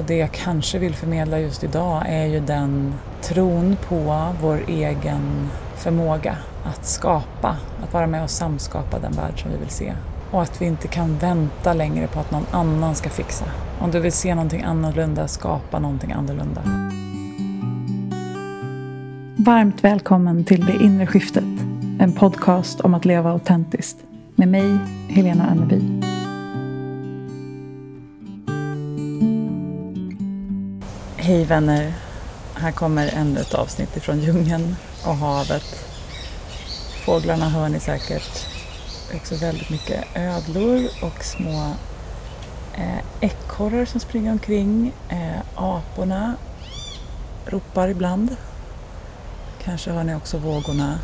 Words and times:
Och 0.00 0.06
det 0.06 0.16
jag 0.16 0.32
kanske 0.32 0.78
vill 0.78 0.94
förmedla 0.94 1.40
just 1.40 1.64
idag 1.64 2.02
är 2.08 2.26
ju 2.26 2.40
den 2.40 2.94
tron 3.22 3.76
på 3.88 4.26
vår 4.42 4.60
egen 4.68 5.48
förmåga 5.76 6.36
att 6.64 6.86
skapa, 6.86 7.56
att 7.82 7.92
vara 7.92 8.06
med 8.06 8.22
och 8.22 8.30
samskapa 8.30 8.98
den 8.98 9.12
värld 9.12 9.42
som 9.42 9.50
vi 9.50 9.56
vill 9.56 9.70
se. 9.70 9.92
Och 10.30 10.42
att 10.42 10.62
vi 10.62 10.66
inte 10.66 10.88
kan 10.88 11.18
vänta 11.18 11.74
längre 11.74 12.06
på 12.06 12.20
att 12.20 12.30
någon 12.30 12.46
annan 12.50 12.94
ska 12.94 13.10
fixa. 13.10 13.44
Om 13.78 13.90
du 13.90 14.00
vill 14.00 14.12
se 14.12 14.34
någonting 14.34 14.62
annorlunda, 14.62 15.28
skapa 15.28 15.78
någonting 15.78 16.12
annorlunda. 16.12 16.62
Varmt 19.36 19.84
välkommen 19.84 20.44
till 20.44 20.66
Det 20.66 20.84
inre 20.84 21.06
skiftet. 21.06 21.44
En 21.98 22.12
podcast 22.12 22.80
om 22.80 22.94
att 22.94 23.04
leva 23.04 23.30
autentiskt. 23.30 23.96
Med 24.34 24.48
mig, 24.48 24.78
Helena 25.08 25.46
Anneby. 25.46 26.09
Hej 31.30 31.44
vänner. 31.44 31.92
Här 32.54 32.72
kommer 32.72 33.08
ännu 33.14 33.40
ett 33.40 33.54
avsnitt 33.54 33.96
ifrån 33.96 34.20
djungeln 34.20 34.76
och 35.04 35.16
havet. 35.16 35.86
Fåglarna 37.04 37.48
hör 37.48 37.68
ni 37.68 37.80
säkert. 37.80 38.46
Det 39.08 39.16
är 39.16 39.20
också 39.20 39.34
väldigt 39.34 39.70
mycket 39.70 40.04
ödlor 40.14 40.84
och 41.02 41.24
små 41.24 41.72
eh, 42.74 42.98
ekorrar 43.20 43.84
som 43.84 44.00
springer 44.00 44.32
omkring. 44.32 44.92
Eh, 45.08 45.40
aporna 45.54 46.34
ropar 47.46 47.88
ibland. 47.88 48.36
Kanske 49.64 49.90
hör 49.90 50.04
ni 50.04 50.14
också 50.14 50.38
vågorna. 50.38 50.98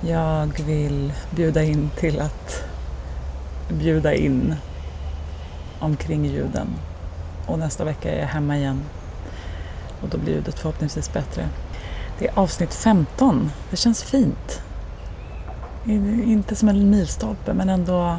Jag 0.00 0.62
vill 0.66 1.12
bjuda 1.30 1.62
in 1.62 1.90
till 1.96 2.20
att 2.20 2.64
bjuda 3.68 4.14
in 4.14 4.54
omkring 5.78 6.24
ljuden. 6.24 6.68
Och 7.46 7.58
nästa 7.58 7.84
vecka 7.84 8.10
är 8.10 8.20
jag 8.20 8.26
hemma 8.26 8.56
igen 8.56 8.82
och 10.02 10.08
då 10.08 10.18
blir 10.18 10.34
ljudet 10.34 10.58
förhoppningsvis 10.58 11.12
bättre. 11.12 11.48
Det 12.18 12.28
är 12.28 12.38
avsnitt 12.38 12.74
15. 12.74 13.50
Det 13.70 13.76
känns 13.76 14.02
fint. 14.02 14.62
Inte 16.24 16.56
som 16.56 16.68
en 16.68 16.90
milstolpe 16.90 17.54
men 17.54 17.68
ändå... 17.68 18.16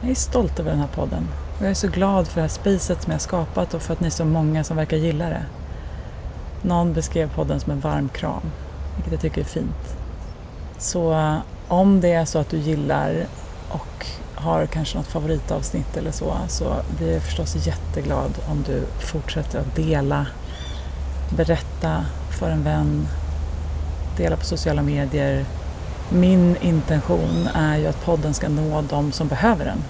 Jag 0.00 0.10
är 0.10 0.14
stolt 0.14 0.60
över 0.60 0.70
den 0.70 0.80
här 0.80 0.88
podden. 0.94 1.28
Och 1.58 1.62
jag 1.62 1.70
är 1.70 1.74
så 1.74 1.88
glad 1.88 2.28
för 2.28 2.34
det 2.34 2.40
här 2.40 2.48
spacet 2.48 3.02
som 3.02 3.12
jag 3.12 3.20
skapat 3.20 3.74
och 3.74 3.82
för 3.82 3.92
att 3.92 4.00
ni 4.00 4.06
är 4.06 4.10
så 4.10 4.24
många 4.24 4.64
som 4.64 4.76
verkar 4.76 4.96
gilla 4.96 5.28
det. 5.28 5.42
Någon 6.62 6.92
beskrev 6.92 7.34
podden 7.34 7.60
som 7.60 7.72
en 7.72 7.80
varm 7.80 8.08
kram, 8.08 8.42
vilket 8.94 9.12
jag 9.12 9.20
tycker 9.20 9.40
är 9.40 9.44
fint. 9.44 9.96
Så 10.78 11.12
eh, 11.12 11.36
om 11.68 12.00
det 12.00 12.12
är 12.12 12.24
så 12.24 12.38
att 12.38 12.50
du 12.50 12.58
gillar 12.58 13.26
har 14.46 14.66
kanske 14.66 14.98
något 14.98 15.06
favoritavsnitt 15.06 15.96
eller 15.96 16.10
så, 16.10 16.36
så 16.48 16.76
blir 16.98 17.12
jag 17.12 17.22
förstås 17.22 17.66
jätteglad 17.66 18.34
om 18.48 18.64
du 18.66 18.82
fortsätter 19.00 19.58
att 19.58 19.76
dela, 19.76 20.26
berätta 21.36 22.04
för 22.38 22.50
en 22.50 22.64
vän, 22.64 23.08
dela 24.16 24.36
på 24.36 24.44
sociala 24.44 24.82
medier. 24.82 25.44
Min 26.10 26.56
intention 26.60 27.48
är 27.54 27.76
ju 27.76 27.86
att 27.86 28.04
podden 28.04 28.34
ska 28.34 28.48
nå 28.48 28.82
de 28.82 29.12
som 29.12 29.28
behöver 29.28 29.64
den. 29.64 29.84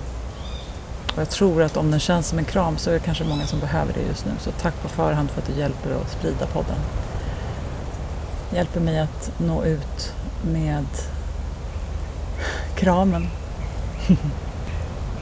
Och 1.14 1.20
jag 1.22 1.30
tror 1.30 1.62
att 1.62 1.76
om 1.76 1.90
den 1.90 2.00
känns 2.00 2.28
som 2.28 2.38
en 2.38 2.44
kram 2.44 2.76
så 2.76 2.90
är 2.90 2.94
det 2.94 3.00
kanske 3.00 3.24
många 3.24 3.46
som 3.46 3.60
behöver 3.60 3.92
det 3.92 4.00
just 4.00 4.26
nu. 4.26 4.32
Så 4.38 4.50
tack 4.50 4.82
på 4.82 4.88
förhand 4.88 5.30
för 5.30 5.40
att 5.40 5.46
du 5.46 5.60
hjälper 5.60 5.90
att 5.90 6.10
sprida 6.10 6.46
podden. 6.46 6.78
Hjälper 8.54 8.80
mig 8.80 8.98
att 8.98 9.32
nå 9.38 9.64
ut 9.64 10.12
med 10.42 10.86
kramen. 12.74 13.26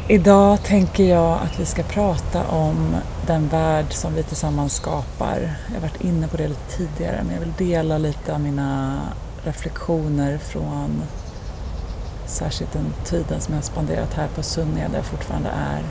Idag 0.08 0.62
tänker 0.62 1.04
jag 1.04 1.32
att 1.32 1.60
vi 1.60 1.66
ska 1.66 1.82
prata 1.82 2.46
om 2.48 2.96
den 3.26 3.48
värld 3.48 3.86
som 3.92 4.14
vi 4.14 4.22
tillsammans 4.22 4.74
skapar. 4.74 5.56
Jag 5.66 5.74
har 5.74 5.80
varit 5.80 6.04
inne 6.04 6.28
på 6.28 6.36
det 6.36 6.48
lite 6.48 6.76
tidigare 6.76 7.22
men 7.24 7.34
jag 7.34 7.40
vill 7.40 7.52
dela 7.68 7.98
lite 7.98 8.34
av 8.34 8.40
mina 8.40 9.00
reflektioner 9.44 10.38
från 10.38 11.02
särskilt 12.26 12.72
den 12.72 12.92
tiden 13.04 13.40
som 13.40 13.54
jag 13.54 13.58
har 13.58 13.64
spenderat 13.64 14.14
här 14.14 14.28
på 14.34 14.42
Sunnia 14.42 14.88
där 14.88 14.96
jag 14.96 15.04
fortfarande 15.04 15.48
är. 15.48 15.82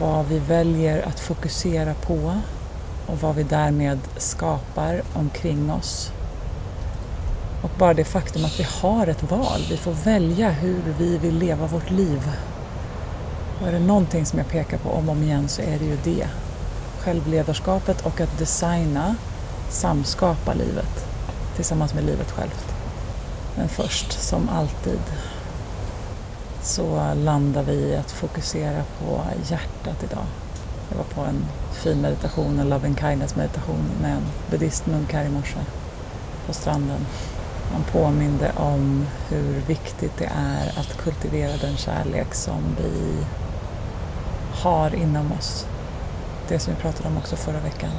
Vad 0.00 0.26
vi 0.26 0.38
väljer 0.38 1.02
att 1.02 1.20
fokusera 1.20 1.94
på 1.94 2.40
och 3.06 3.18
vad 3.20 3.34
vi 3.34 3.42
därmed 3.42 3.98
skapar 4.16 5.02
omkring 5.14 5.70
oss 5.70 6.12
och 7.62 7.70
bara 7.78 7.94
det 7.94 8.04
faktum 8.04 8.44
att 8.44 8.60
vi 8.60 8.66
har 8.80 9.06
ett 9.06 9.30
val. 9.30 9.60
Vi 9.70 9.76
får 9.76 9.92
välja 9.92 10.50
hur 10.50 10.82
vi 10.98 11.18
vill 11.18 11.38
leva 11.38 11.66
vårt 11.66 11.90
liv. 11.90 12.30
Och 13.60 13.68
är 13.68 13.72
det 13.72 13.80
någonting 13.80 14.26
som 14.26 14.38
jag 14.38 14.48
pekar 14.48 14.78
på 14.78 14.90
om 14.90 15.08
och 15.08 15.16
om 15.16 15.22
igen 15.22 15.48
så 15.48 15.62
är 15.62 15.78
det 15.78 15.84
ju 15.84 15.98
det. 16.04 16.26
Självledarskapet 16.98 18.06
och 18.06 18.20
att 18.20 18.38
designa, 18.38 19.16
samskapa 19.70 20.54
livet 20.54 21.06
tillsammans 21.56 21.94
med 21.94 22.04
livet 22.04 22.30
självt. 22.30 22.74
Men 23.56 23.68
först, 23.68 24.12
som 24.12 24.48
alltid, 24.48 25.00
så 26.62 27.14
landar 27.14 27.62
vi 27.62 27.72
i 27.72 27.96
att 27.96 28.10
fokusera 28.10 28.82
på 28.98 29.20
hjärtat 29.48 30.02
idag. 30.04 30.26
Jag 30.90 30.96
var 30.96 31.04
på 31.04 31.20
en 31.20 31.44
fin 31.72 32.00
meditation, 32.00 32.58
en 32.58 32.68
love 32.68 32.86
and 32.86 32.98
kindness 33.00 33.36
meditation 33.36 33.90
med 34.02 34.12
en 34.12 34.22
buddhistmunk 34.50 35.12
här 35.12 35.24
i 35.24 35.28
morse 35.28 35.58
på 36.46 36.52
stranden. 36.52 37.06
Han 37.72 37.82
påminde 37.82 38.52
om 38.56 39.06
hur 39.28 39.60
viktigt 39.66 40.12
det 40.18 40.30
är 40.36 40.78
att 40.78 40.96
kultivera 40.96 41.56
den 41.56 41.76
kärlek 41.76 42.34
som 42.34 42.76
vi 42.78 43.16
har 44.62 44.94
inom 44.94 45.32
oss. 45.32 45.66
Det 46.48 46.58
som 46.58 46.74
vi 46.74 46.80
pratade 46.80 47.08
om 47.08 47.16
också 47.16 47.36
förra 47.36 47.60
veckan. 47.60 47.90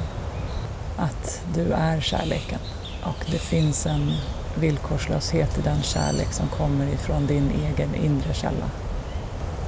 Att 0.96 1.42
du 1.54 1.72
är 1.72 2.00
kärleken 2.00 2.58
och 3.02 3.24
det 3.30 3.38
finns 3.38 3.86
en 3.86 4.12
villkorslöshet 4.54 5.58
i 5.58 5.62
den 5.62 5.82
kärlek 5.82 6.32
som 6.32 6.48
kommer 6.48 6.86
ifrån 6.86 7.26
din 7.26 7.50
egen 7.50 7.94
inre 7.94 8.34
källa. 8.34 8.70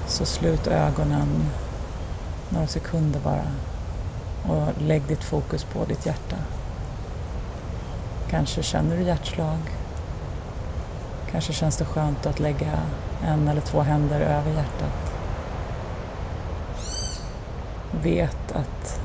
Så 0.07 0.25
slut 0.25 0.67
ögonen 0.67 1.51
några 2.49 2.67
sekunder 2.67 3.21
bara 3.21 3.47
och 4.49 4.83
lägg 4.83 5.03
ditt 5.03 5.25
fokus 5.25 5.65
på 5.65 5.85
ditt 5.85 6.07
hjärta. 6.07 6.37
Kanske 8.31 8.63
känner 8.63 8.97
du 8.97 9.03
hjärtslag 9.03 9.59
Kanske 11.37 11.53
känns 11.53 11.77
det 11.77 11.85
skönt 11.85 12.27
att 12.27 12.41
lägga 12.41 12.73
en 13.25 13.49
eller 13.49 13.61
två 13.61 13.81
händer 13.81 14.21
över 14.21 14.51
hjärtat. 14.51 15.13
Vet 18.03 18.53
att 18.53 19.01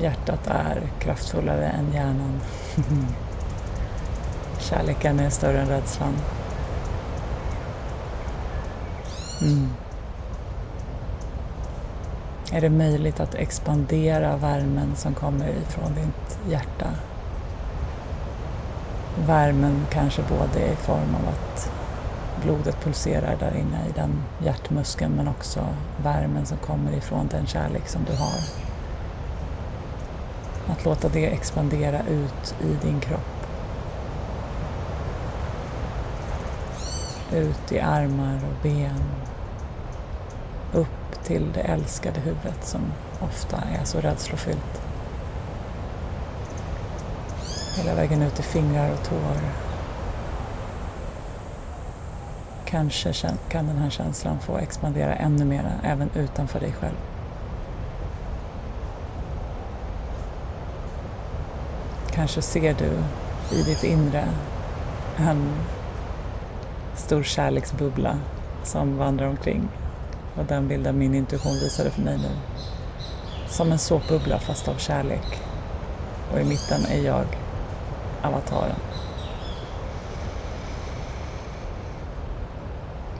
hjärtat 0.00 0.46
är 0.46 0.82
kraftfullare 0.98 1.66
än 1.66 1.92
hjärnan. 1.92 2.40
Kärleken 4.58 5.20
är 5.20 5.30
större 5.30 5.60
än 5.60 5.68
rädslan. 5.68 6.14
Mm. 9.42 9.68
Är 12.52 12.60
det 12.60 12.70
möjligt 12.70 13.20
att 13.20 13.34
expandera 13.34 14.36
värmen 14.36 14.96
som 14.96 15.14
kommer 15.14 15.48
ifrån 15.48 15.94
ditt 15.94 16.38
hjärta 16.50 16.88
värmen 19.26 19.86
kanske 19.90 20.22
både 20.22 20.72
i 20.72 20.76
form 20.76 21.14
av 21.14 21.28
att 21.28 21.72
blodet 22.42 22.84
pulserar 22.84 23.36
där 23.40 23.56
inne 23.56 23.88
i 23.88 23.92
den 23.94 24.22
hjärtmuskeln 24.44 25.12
men 25.12 25.28
också 25.28 25.66
värmen 26.02 26.46
som 26.46 26.58
kommer 26.58 26.92
ifrån 26.92 27.28
den 27.30 27.46
kärlek 27.46 27.88
som 27.88 28.04
du 28.04 28.16
har. 28.16 28.40
Att 30.72 30.84
låta 30.84 31.08
det 31.08 31.26
expandera 31.26 32.00
ut 32.08 32.54
i 32.60 32.86
din 32.86 33.00
kropp. 33.00 33.46
Ut 37.32 37.72
i 37.72 37.80
armar 37.80 38.34
och 38.34 38.62
ben. 38.62 39.02
Upp 40.72 41.24
till 41.24 41.52
det 41.54 41.60
älskade 41.60 42.20
huvudet 42.20 42.64
som 42.64 42.80
ofta 43.20 43.56
är 43.56 43.84
så 43.84 44.00
rädslofyllt. 44.00 44.89
Hela 47.80 47.94
vägen 47.94 48.22
ut 48.22 48.40
i 48.40 48.42
fingrar 48.42 48.92
och 48.92 49.08
tår. 49.08 49.36
Kanske 52.64 53.12
kan 53.48 53.66
den 53.66 53.76
här 53.76 53.90
känslan 53.90 54.40
få 54.40 54.58
expandera 54.58 55.14
ännu 55.14 55.44
mer 55.44 55.80
även 55.84 56.10
utanför 56.14 56.60
dig 56.60 56.72
själv. 56.72 56.96
Kanske 62.10 62.42
ser 62.42 62.74
du 62.74 62.90
i 63.56 63.62
ditt 63.62 63.84
inre 63.84 64.24
en 65.16 65.52
stor 66.96 67.22
kärleksbubbla 67.22 68.18
som 68.64 68.96
vandrar 68.96 69.26
omkring. 69.26 69.68
Och 70.36 70.44
den 70.44 70.68
bilden 70.68 70.98
min 70.98 71.14
intuition 71.14 71.54
visade 71.54 71.90
för 71.90 72.02
mig 72.02 72.18
nu. 72.18 72.30
Som 73.48 73.72
en 73.72 73.78
såpbubbla 73.78 74.38
fast 74.38 74.68
av 74.68 74.74
kärlek. 74.74 75.42
Och 76.32 76.40
i 76.40 76.44
mitten 76.44 76.84
är 76.84 77.04
jag 77.06 77.24
avataren. 78.22 78.76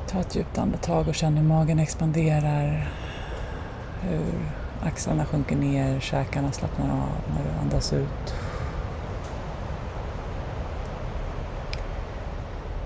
Ta 0.08 0.20
ett 0.20 0.36
djupt 0.36 0.58
andetag 0.58 1.08
och 1.08 1.14
känn 1.14 1.36
hur 1.36 1.44
magen 1.44 1.78
expanderar. 1.78 2.92
Hur 4.02 4.34
axlarna 4.82 5.24
sjunker 5.24 5.56
ner, 5.56 6.00
käkarna 6.00 6.52
slappnar 6.52 6.84
av 6.84 7.34
när 7.34 7.44
du 7.44 7.60
andas 7.60 7.92
ut. 7.92 8.34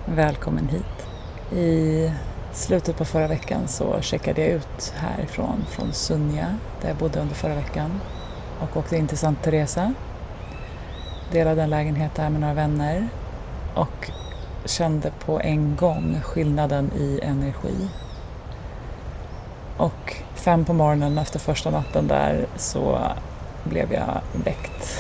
Välkommen 0.07 0.69
hit. 0.69 1.07
I 1.53 2.13
slutet 2.53 2.97
på 2.97 3.05
förra 3.05 3.29
veckan 3.29 3.69
så 3.69 4.01
checkade 4.01 4.41
jag 4.41 4.51
ut 4.51 4.95
härifrån, 4.97 5.65
från 5.69 5.93
Sunja, 5.93 6.59
där 6.81 6.89
jag 6.89 6.97
bodde 6.97 7.21
under 7.21 7.35
förra 7.35 7.55
veckan 7.55 8.01
och 8.61 8.77
åkte 8.77 8.97
in 8.97 9.07
till 9.07 9.19
Santa 9.19 9.43
Teresa. 9.43 9.95
Delade 11.33 11.63
en 11.63 11.71
lägenhet 11.71 12.15
där 12.15 12.31
med 12.31 12.41
några 12.41 12.55
vänner 12.55 13.09
och 13.75 14.11
kände 14.65 15.11
på 15.27 15.41
en 15.41 15.77
gång 15.77 16.21
skillnaden 16.23 16.91
i 16.97 17.21
energi. 17.23 17.89
Och 19.77 20.17
fem 20.35 20.65
på 20.65 20.73
morgonen 20.73 21.19
efter 21.19 21.39
första 21.39 21.71
natten 21.71 22.09
där 22.09 22.47
så 22.57 22.99
blev 23.65 23.93
jag 23.93 24.21
väckt. 24.45 24.99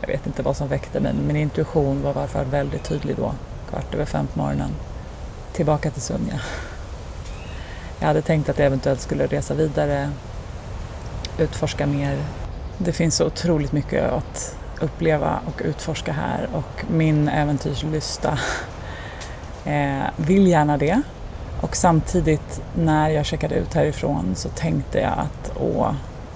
Jag 0.00 0.08
vet 0.08 0.26
inte 0.26 0.42
vad 0.42 0.56
som 0.56 0.68
väckte 0.68 1.00
mig, 1.00 1.12
men 1.14 1.26
min 1.26 1.36
intuition 1.36 2.02
var 2.02 2.10
i 2.10 2.14
alla 2.14 2.26
fall 2.26 2.44
väldigt 2.44 2.84
tydlig 2.84 3.16
då, 3.16 3.32
kvart 3.70 3.94
över 3.94 4.04
fem 4.04 4.26
på 4.26 4.38
morgonen. 4.38 4.70
Tillbaka 5.52 5.90
till 5.90 6.02
Sunja. 6.02 6.40
Jag 8.00 8.06
hade 8.06 8.22
tänkt 8.22 8.48
att 8.48 8.58
jag 8.58 8.66
eventuellt 8.66 9.00
skulle 9.00 9.26
resa 9.26 9.54
vidare, 9.54 10.10
utforska 11.38 11.86
mer. 11.86 12.18
Det 12.78 12.92
finns 12.92 13.16
så 13.16 13.26
otroligt 13.26 13.72
mycket 13.72 14.12
att 14.12 14.55
uppleva 14.80 15.40
och 15.46 15.62
utforska 15.64 16.12
här 16.12 16.48
och 16.52 16.84
min 16.90 17.28
äventyrslysta 17.28 18.38
eh, 19.64 20.04
vill 20.16 20.46
gärna 20.46 20.76
det. 20.76 21.02
Och 21.60 21.76
samtidigt 21.76 22.62
när 22.74 23.08
jag 23.08 23.26
checkade 23.26 23.54
ut 23.54 23.74
härifrån 23.74 24.34
så 24.34 24.48
tänkte 24.48 24.98
jag 24.98 25.12
att 25.12 25.52
åh, 25.56 25.92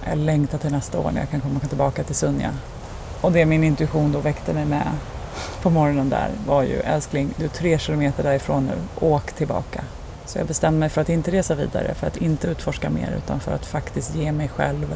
jag 0.08 0.18
längtar 0.18 0.58
till 0.58 0.72
nästa 0.72 0.98
år 0.98 1.10
när 1.10 1.20
jag 1.20 1.30
kan 1.30 1.40
komma 1.40 1.60
tillbaka 1.60 2.02
till 2.04 2.14
Sunja. 2.14 2.50
Och 3.20 3.32
det 3.32 3.46
min 3.46 3.64
intuition 3.64 4.12
då 4.12 4.18
väckte 4.18 4.52
mig 4.52 4.64
med 4.64 4.88
på 5.62 5.70
morgonen 5.70 6.08
där 6.08 6.30
var 6.46 6.62
ju 6.62 6.80
älskling, 6.80 7.34
du 7.36 7.44
är 7.44 7.48
tre 7.48 7.78
kilometer 7.78 8.22
därifrån 8.22 8.66
nu, 8.66 9.06
åk 9.06 9.32
tillbaka. 9.32 9.84
Så 10.24 10.38
jag 10.38 10.46
bestämde 10.46 10.80
mig 10.80 10.88
för 10.88 11.00
att 11.00 11.08
inte 11.08 11.30
resa 11.30 11.54
vidare, 11.54 11.94
för 11.94 12.06
att 12.06 12.16
inte 12.16 12.46
utforska 12.46 12.90
mer 12.90 13.14
utan 13.16 13.40
för 13.40 13.52
att 13.52 13.66
faktiskt 13.66 14.14
ge 14.14 14.32
mig 14.32 14.48
själv 14.48 14.94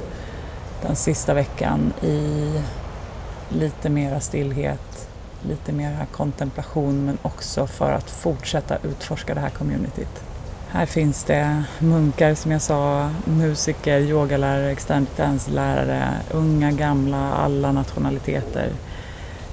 den 0.82 0.97
sista 0.97 1.35
veckan 1.35 1.93
i 2.02 2.50
lite 3.55 3.89
mera 3.89 4.21
stillhet, 4.21 5.09
lite 5.49 5.73
mera 5.73 6.06
kontemplation 6.12 7.05
men 7.05 7.19
också 7.23 7.67
för 7.67 7.93
att 7.93 8.11
fortsätta 8.11 8.77
utforska 8.83 9.35
det 9.35 9.41
här 9.41 9.51
communityt. 9.51 10.23
Här 10.69 10.87
finns 10.87 11.25
det 11.25 11.65
munkar 11.79 12.35
som 12.35 12.51
jag 12.51 12.62
sa, 12.62 13.11
musiker, 13.25 13.99
yogalärare, 13.99 14.71
externt 14.71 15.17
danslärare, 15.17 16.09
unga, 16.31 16.73
gamla, 16.73 17.33
alla 17.35 17.73
nationaliteter. 17.73 18.71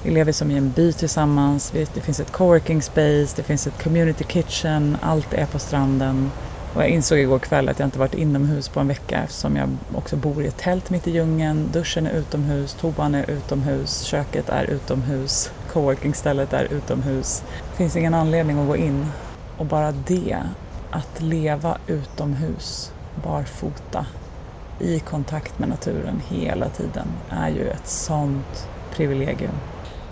Vi 0.04 0.12
lever 0.12 0.32
som 0.32 0.52
i 0.52 0.58
en 0.58 0.72
by 0.72 0.94
tillsammans, 0.94 1.72
det 1.72 2.02
finns 2.02 2.20
ett 2.20 2.32
coworking 2.32 2.82
space, 2.82 3.34
det 3.36 3.44
finns 3.44 3.68
ett 3.68 3.84
community 3.84 4.24
kitchen, 4.24 4.98
allt 5.02 5.34
är 5.34 5.46
på 5.46 5.60
stranden. 5.60 6.32
Och 6.74 6.82
jag 6.82 6.90
insåg 6.90 7.20
igår 7.20 7.40
kväll 7.40 7.70
att 7.70 7.80
jag 7.80 7.88
inte 7.88 8.00
varit 8.00 8.14
inomhus 8.14 8.70
på 8.70 8.80
en 8.80 8.88
vecka 8.88 9.24
eftersom 9.24 9.56
jag 9.56 9.70
också 9.96 10.16
bor 10.16 10.44
i 10.44 10.48
ett 10.48 10.58
tält 10.58 10.90
mitt 10.90 11.08
i 11.08 11.12
djungeln. 11.12 11.70
Duschen 11.74 12.08
är 12.08 12.12
utomhus, 12.12 12.74
toan 12.74 13.16
är 13.16 13.30
utomhus, 13.30 14.02
köket 14.02 14.50
är 14.50 14.64
utomhus, 14.64 15.52
coworkingstället 15.72 16.54
är 16.54 16.74
utomhus. 16.74 17.44
Det 17.72 17.78
finns 17.78 17.96
ingen 17.96 18.14
anledning 18.14 18.60
att 18.60 18.68
gå 18.68 18.78
in. 18.78 19.06
Och 19.58 19.66
bara 19.66 19.92
det, 19.92 20.38
att 20.92 21.22
leva 21.22 21.78
utomhus, 21.88 22.92
barfota, 23.24 24.06
i 24.80 25.00
kontakt 25.00 25.60
med 25.60 25.70
naturen 25.70 26.22
hela 26.28 26.70
tiden, 26.70 27.08
är 27.30 27.50
ju 27.50 27.70
ett 27.70 27.88
sånt 27.88 28.68
privilegium. 28.96 29.56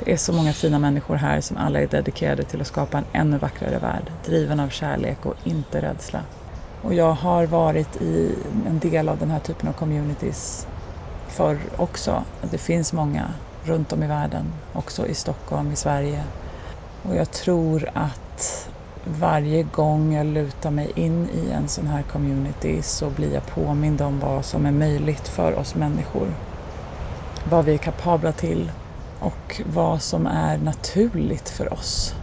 Det 0.03 0.11
är 0.11 0.17
så 0.17 0.33
många 0.33 0.53
fina 0.53 0.79
människor 0.79 1.15
här 1.15 1.41
som 1.41 1.57
alla 1.57 1.79
är 1.79 1.88
dedikerade 1.88 2.44
till 2.44 2.61
att 2.61 2.67
skapa 2.67 2.97
en 2.97 3.06
ännu 3.13 3.38
vackrare 3.38 3.79
värld, 3.79 4.11
driven 4.25 4.59
av 4.59 4.69
kärlek 4.69 5.25
och 5.25 5.35
inte 5.44 5.81
rädsla. 5.81 6.21
Och 6.81 6.93
jag 6.93 7.11
har 7.11 7.45
varit 7.45 8.01
i 8.01 8.35
en 8.67 8.79
del 8.79 9.09
av 9.09 9.17
den 9.17 9.31
här 9.31 9.39
typen 9.39 9.69
av 9.69 9.73
communities 9.73 10.67
förr 11.27 11.59
också. 11.77 12.23
Det 12.51 12.57
finns 12.57 12.93
många 12.93 13.33
runt 13.63 13.93
om 13.93 14.03
i 14.03 14.07
världen, 14.07 14.45
också 14.73 15.07
i 15.07 15.13
Stockholm, 15.13 15.71
i 15.71 15.75
Sverige. 15.75 16.23
Och 17.03 17.15
jag 17.15 17.31
tror 17.31 17.89
att 17.93 18.69
varje 19.05 19.63
gång 19.63 20.13
jag 20.13 20.25
lutar 20.25 20.71
mig 20.71 20.91
in 20.95 21.29
i 21.33 21.51
en 21.51 21.67
sån 21.67 21.87
här 21.87 22.01
community 22.01 22.81
så 22.81 23.09
blir 23.09 23.33
jag 23.33 23.45
påmind 23.45 24.01
om 24.01 24.19
vad 24.19 24.45
som 24.45 24.65
är 24.65 24.71
möjligt 24.71 25.27
för 25.27 25.59
oss 25.59 25.75
människor. 25.75 26.27
Vad 27.49 27.65
vi 27.65 27.73
är 27.73 27.77
kapabla 27.77 28.31
till 28.31 28.71
och 29.19 29.61
vad 29.73 30.01
som 30.01 30.27
är 30.27 30.57
naturligt 30.57 31.49
för 31.49 31.73
oss. 31.73 32.15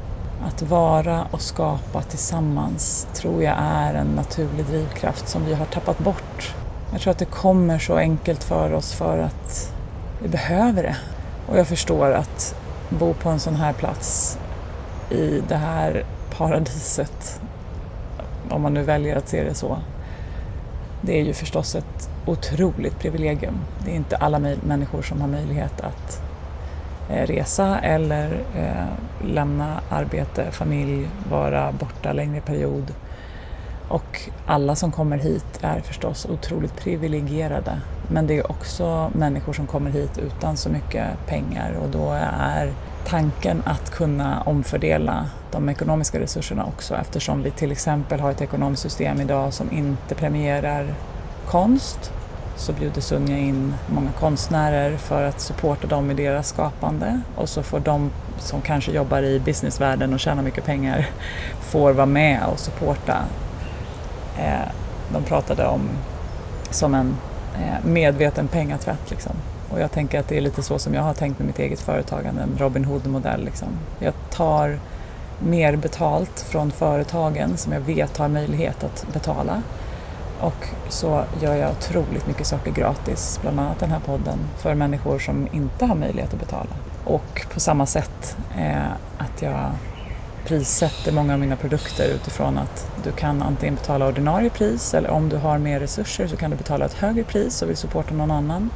Att 0.45 0.63
vara 0.63 1.27
och 1.31 1.41
skapa 1.41 2.03
tillsammans 2.03 3.09
tror 3.15 3.43
jag 3.43 3.55
är 3.59 3.95
en 3.95 4.07
naturlig 4.07 4.67
drivkraft 4.67 5.29
som 5.29 5.45
vi 5.45 5.55
har 5.55 5.67
tappat 5.67 5.99
bort. 5.99 6.55
Jag 6.93 7.01
tror 7.01 7.11
att 7.11 7.19
det 7.19 7.25
kommer 7.25 7.79
så 7.79 7.97
enkelt 7.97 8.45
för 8.45 8.73
oss 8.73 8.93
för 8.93 9.19
att 9.19 9.73
vi 10.23 10.29
behöver 10.29 10.83
det. 10.83 10.97
Och 11.49 11.59
jag 11.59 11.67
förstår 11.67 12.13
att 12.13 12.55
bo 12.89 13.15
på 13.15 13.29
en 13.29 13.41
sån 13.41 13.55
här 13.55 13.73
plats 13.73 14.39
i 15.11 15.43
det 15.49 15.57
här 15.57 16.05
paradiset, 16.37 17.41
om 18.51 18.63
man 18.63 18.75
nu 18.75 18.83
väljer 18.83 19.17
att 19.17 19.29
se 19.29 19.45
det 19.45 19.55
så, 19.55 19.79
det 21.01 21.21
är 21.21 21.25
ju 21.25 21.33
förstås 21.33 21.75
ett 21.75 22.11
otroligt 22.27 22.99
privilegium. 22.99 23.59
Det 23.85 23.91
är 23.91 23.95
inte 23.95 24.17
alla 24.17 24.39
människor 24.39 25.03
som 25.03 25.21
har 25.21 25.29
möjlighet 25.29 25.81
att 25.81 26.23
Eh, 27.11 27.27
resa 27.27 27.79
eller 27.79 28.45
eh, 28.57 29.27
lämna 29.27 29.81
arbete, 29.91 30.51
familj, 30.51 31.09
vara 31.31 31.73
borta 31.73 32.13
längre 32.13 32.41
period. 32.41 32.95
Och 33.89 34.21
alla 34.47 34.75
som 34.75 34.93
kommer 34.93 35.19
hit 35.19 35.59
är 35.61 35.81
förstås 35.81 36.27
otroligt 36.31 36.77
privilegierade. 36.77 37.81
Men 38.09 38.27
det 38.27 38.39
är 38.39 38.51
också 38.51 39.11
människor 39.15 39.53
som 39.53 39.67
kommer 39.67 39.91
hit 39.91 40.19
utan 40.19 40.57
så 40.57 40.69
mycket 40.69 41.27
pengar 41.27 41.73
och 41.83 41.89
då 41.89 42.13
är 42.33 42.73
tanken 43.07 43.63
att 43.67 43.91
kunna 43.91 44.43
omfördela 44.43 45.31
de 45.51 45.69
ekonomiska 45.69 46.21
resurserna 46.21 46.65
också 46.65 46.95
eftersom 46.95 47.43
vi 47.43 47.51
till 47.51 47.73
exempel 47.73 48.21
har 48.21 48.31
ett 48.31 48.41
ekonomiskt 48.41 48.83
system 48.83 49.21
idag 49.21 49.53
som 49.53 49.73
inte 49.73 50.15
premierar 50.15 50.95
konst 51.47 52.13
så 52.57 52.73
bjuder 52.73 53.01
Sunja 53.01 53.39
in 53.39 53.75
många 53.87 54.13
konstnärer 54.13 54.97
för 54.97 55.25
att 55.25 55.41
supporta 55.41 55.87
dem 55.87 56.11
i 56.11 56.15
deras 56.15 56.49
skapande 56.49 57.21
och 57.37 57.49
så 57.49 57.63
får 57.63 57.81
de 57.81 58.11
som 58.39 58.61
kanske 58.61 58.93
jobbar 58.93 59.23
i 59.23 59.41
businessvärlden 59.41 60.15
och 60.15 60.21
tjänar 60.21 60.43
mycket 60.43 60.65
pengar 60.65 61.09
får 61.61 61.93
vara 61.93 62.07
med 62.07 62.41
och 62.53 62.59
supporta. 62.59 63.25
Eh, 64.39 64.69
de 65.13 65.23
pratade 65.23 65.67
om 65.67 65.81
som 66.71 66.95
en 66.95 67.17
eh, 67.55 67.85
medveten 67.85 68.49
pengatvätt 68.49 69.11
liksom. 69.11 69.33
Och 69.71 69.81
jag 69.81 69.93
tänker 69.93 70.21
att 70.21 70.29
det 70.29 70.37
är 70.37 70.41
lite 70.41 70.63
så 70.63 70.79
som 70.79 70.95
jag 70.95 71.03
har 71.03 71.15
tänkt 71.15 71.39
med 71.39 71.47
mitt 71.47 71.59
eget 71.59 71.81
företagande, 71.81 72.43
en 72.43 72.59
Robin 72.59 72.85
Hood-modell. 72.85 73.45
Liksom. 73.45 73.69
Jag 73.99 74.15
tar 74.31 74.79
mer 75.39 75.77
betalt 75.77 76.41
från 76.41 76.71
företagen 76.71 77.57
som 77.57 77.73
jag 77.73 77.81
vet 77.81 78.17
har 78.17 78.29
möjlighet 78.29 78.85
att 78.85 79.07
betala 79.13 79.63
och 80.41 80.69
så 80.89 81.25
gör 81.41 81.55
jag 81.55 81.71
otroligt 81.71 82.27
mycket 82.27 82.47
saker 82.47 82.71
gratis, 82.71 83.39
bland 83.43 83.61
annat 83.61 83.79
den 83.79 83.91
här 83.91 84.01
podden, 84.01 84.39
för 84.59 84.75
människor 84.75 85.19
som 85.19 85.49
inte 85.53 85.87
har 85.87 85.95
möjlighet 85.95 86.35
att 86.35 86.41
betala. 86.41 86.71
Och 87.05 87.47
på 87.55 87.61
samma 87.61 87.87
sätt 87.87 88.37
eh, 88.59 88.91
att 89.19 89.43
jag 89.43 89.71
prissätter 90.47 91.13
många 91.13 91.33
av 91.33 91.41
mina 91.41 91.57
produkter 91.57 92.09
utifrån 92.09 92.59
att 92.59 92.91
du 93.05 93.13
kan 93.13 93.43
antingen 93.43 93.75
betala 93.75 94.09
ordinarie 94.09 94.51
pris 94.51 94.95
eller 94.95 95.11
om 95.11 95.29
du 95.29 95.37
har 95.37 95.59
mer 95.59 95.81
resurser 95.81 96.27
så 96.27 96.37
kan 96.37 96.51
du 96.51 96.57
betala 96.57 96.85
ett 96.85 96.95
högre 96.95 97.25
pris 97.25 97.63
och 97.63 97.69
vill 97.69 97.77
supporta 97.77 98.15
någon 98.15 98.31
annan. 98.31 98.71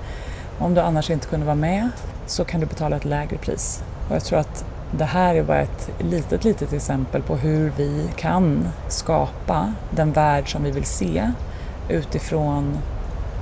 Om 0.59 0.75
du 0.75 0.81
annars 0.81 1.11
inte 1.11 1.27
kunde 1.27 1.47
vara 1.47 1.57
med 1.57 1.91
så 2.27 2.45
kan 2.45 2.61
du 2.61 2.67
betala 2.67 2.97
ett 2.97 3.05
lägre 3.05 3.37
pris. 3.37 3.83
Och 4.09 4.15
jag 4.15 4.25
tror 4.25 4.39
att 4.39 4.65
det 4.99 5.05
här 5.05 5.35
är 5.35 5.43
bara 5.43 5.61
ett 5.61 5.91
litet, 5.99 6.45
litet 6.45 6.73
exempel 6.73 7.23
på 7.23 7.37
hur 7.37 7.73
vi 7.77 8.11
kan 8.17 8.69
skapa 8.89 9.75
den 9.91 10.13
värld 10.13 10.53
som 10.53 10.63
vi 10.63 10.71
vill 10.71 10.85
se 10.85 11.33
utifrån 11.91 12.79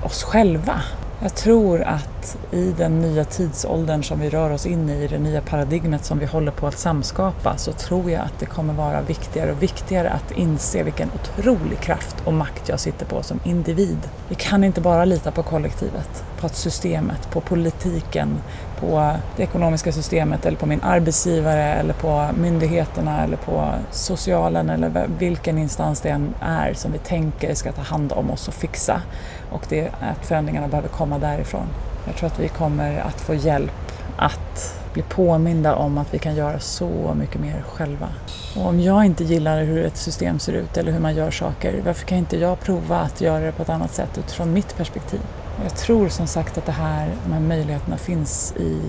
oss 0.04 0.22
själva. 0.24 0.82
Jag 1.22 1.34
tror 1.34 1.82
att 1.82 2.17
att 2.35 2.54
i 2.54 2.73
den 2.73 3.00
nya 3.00 3.25
tidsåldern 3.25 4.02
som 4.02 4.20
vi 4.20 4.30
rör 4.30 4.50
oss 4.50 4.66
in 4.66 4.90
i, 4.90 5.04
i 5.04 5.06
det 5.06 5.18
nya 5.18 5.40
paradigmet 5.40 6.04
som 6.04 6.18
vi 6.18 6.26
håller 6.26 6.52
på 6.52 6.66
att 6.66 6.78
samskapa, 6.78 7.56
så 7.56 7.73
tror 7.73 8.11
jag 8.11 8.20
att 8.23 8.38
det 8.38 8.47
kommer 8.47 8.75
vara 8.75 9.00
viktigare 9.02 9.52
och 9.52 9.62
viktigare 9.62 10.11
att 10.11 10.30
inse 10.30 10.82
vilken 10.82 11.11
otrolig 11.14 11.80
kraft 11.80 12.16
och 12.25 12.32
makt 12.32 12.68
jag 12.68 12.80
sitter 12.80 13.06
på 13.06 13.23
som 13.23 13.40
individ. 13.44 13.99
Vi 14.28 14.35
kan 14.35 14.64
inte 14.64 14.80
bara 14.80 15.04
lita 15.04 15.30
på 15.30 15.42
kollektivet, 15.42 16.25
på 16.40 16.47
att 16.47 16.56
systemet, 16.56 17.30
på 17.30 17.40
politiken, 17.40 18.38
på 18.80 19.12
det 19.37 19.42
ekonomiska 19.42 19.92
systemet 19.92 20.47
eller 20.47 20.58
på 20.58 20.66
min 20.66 20.82
arbetsgivare 20.82 21.75
eller 21.75 21.94
på 21.94 22.28
myndigheterna 22.40 23.25
eller 23.25 23.37
på 23.37 23.70
socialen 23.90 24.70
eller 24.70 25.08
vilken 25.18 25.58
instans 25.58 26.00
det 26.00 26.08
än 26.08 26.35
är 26.40 26.75
som 26.75 26.92
vi 26.92 26.99
tänker 26.99 27.54
ska 27.54 27.73
ta 27.73 27.82
hand 27.82 28.12
om 28.12 28.30
oss 28.30 28.49
och 28.49 28.54
fixa. 28.54 29.02
Och 29.50 29.66
det 29.68 29.80
är 29.80 29.90
att 30.11 30.26
förändringarna 30.26 30.68
behöver 30.68 30.88
komma 30.88 31.18
därifrån. 31.18 31.66
Jag 32.06 32.16
tror 32.16 32.26
att 32.26 32.38
vi 32.38 32.48
kommer 32.48 32.98
att 32.98 33.20
få 33.20 33.34
hjälp 33.34 33.92
att 34.16 34.78
bli 34.92 35.02
påminda 35.02 35.74
om 35.76 35.98
att 35.98 36.14
vi 36.14 36.18
kan 36.18 36.34
göra 36.34 36.60
så 36.60 37.14
mycket 37.18 37.40
mer 37.40 37.62
själva. 37.62 38.08
Och 38.56 38.66
om 38.66 38.80
jag 38.80 39.04
inte 39.04 39.24
gillar 39.24 39.64
hur 39.64 39.84
ett 39.84 39.96
system 39.96 40.38
ser 40.38 40.52
ut 40.52 40.76
eller 40.76 40.92
hur 40.92 41.00
man 41.00 41.14
gör 41.14 41.30
saker, 41.30 41.82
varför 41.84 42.06
kan 42.06 42.18
inte 42.18 42.38
jag 42.38 42.60
prova 42.60 43.00
att 43.00 43.20
göra 43.20 43.44
det 43.44 43.52
på 43.52 43.62
ett 43.62 43.68
annat 43.68 43.94
sätt 43.94 44.18
utifrån 44.18 44.52
mitt 44.52 44.76
perspektiv? 44.76 45.20
Jag 45.62 45.76
tror 45.76 46.08
som 46.08 46.26
sagt 46.26 46.58
att 46.58 46.66
det 46.66 46.72
här, 46.72 47.10
de 47.24 47.32
här 47.32 47.40
möjligheterna 47.40 47.96
finns 47.96 48.52
i 48.56 48.80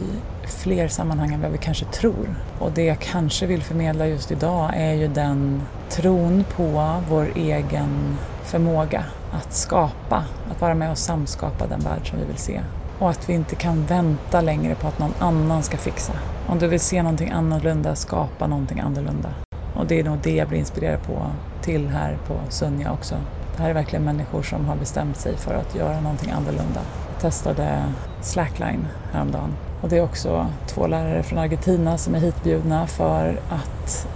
fler 0.48 0.88
sammanhang 0.88 1.34
än 1.34 1.42
vad 1.42 1.52
vi 1.52 1.58
kanske 1.58 1.86
tror. 1.86 2.36
Och 2.60 2.72
det 2.72 2.84
jag 2.84 3.00
kanske 3.00 3.46
vill 3.46 3.64
förmedla 3.64 4.08
just 4.08 4.32
idag 4.32 4.72
är 4.76 4.94
ju 4.94 5.08
den 5.08 5.62
tron 5.90 6.46
på 6.56 7.02
vår 7.10 7.32
egen 7.36 8.18
förmåga 8.44 9.04
att 9.32 9.54
skapa, 9.54 10.26
att 10.52 10.62
vara 10.62 10.76
med 10.76 10.92
och 10.92 10.98
samskapa 10.98 11.68
den 11.68 11.80
värld 11.80 12.10
som 12.10 12.20
vi 12.20 12.26
vill 12.26 12.38
se. 12.38 12.62
Och 13.00 13.10
att 13.10 13.30
vi 13.30 13.34
inte 13.34 13.56
kan 13.56 13.86
vänta 13.86 14.42
längre 14.42 14.76
på 14.76 14.88
att 14.88 15.00
någon 15.00 15.14
annan 15.20 15.64
ska 15.64 15.78
fixa. 15.78 16.14
Om 16.48 16.60
du 16.60 16.68
vill 16.68 16.80
se 16.80 17.04
någonting 17.04 17.32
annorlunda, 17.32 17.96
skapa 17.96 18.48
någonting 18.48 18.80
annorlunda. 18.80 19.30
Och 19.76 19.86
det 19.86 20.00
är 20.00 20.04
nog 20.04 20.18
det 20.24 20.36
jag 20.36 20.48
blir 20.48 20.60
inspirerad 20.60 21.04
på 21.04 21.28
till 21.62 21.88
här 21.88 22.18
på 22.28 22.40
Sunja 22.50 22.92
också. 22.92 23.16
Det 23.56 23.62
här 23.62 23.70
är 23.70 23.74
verkligen 23.74 24.06
människor 24.06 24.42
som 24.42 24.66
har 24.66 24.76
bestämt 24.76 25.18
sig 25.18 25.38
för 25.38 25.54
att 25.54 25.76
göra 25.76 26.02
någonting 26.02 26.32
annorlunda. 26.32 26.82
Jag 27.12 27.22
testade 27.22 27.84
Slackline 28.22 28.88
häromdagen 29.12 29.54
och 29.82 29.90
det 29.90 29.98
är 29.98 30.04
också 30.04 30.48
två 30.68 30.88
lärare 30.88 31.24
från 31.24 31.40
Argentina 31.40 31.98
som 31.98 32.16
är 32.16 32.20
hitbjudna 32.20 32.88
för 32.88 33.40
att 33.50 34.08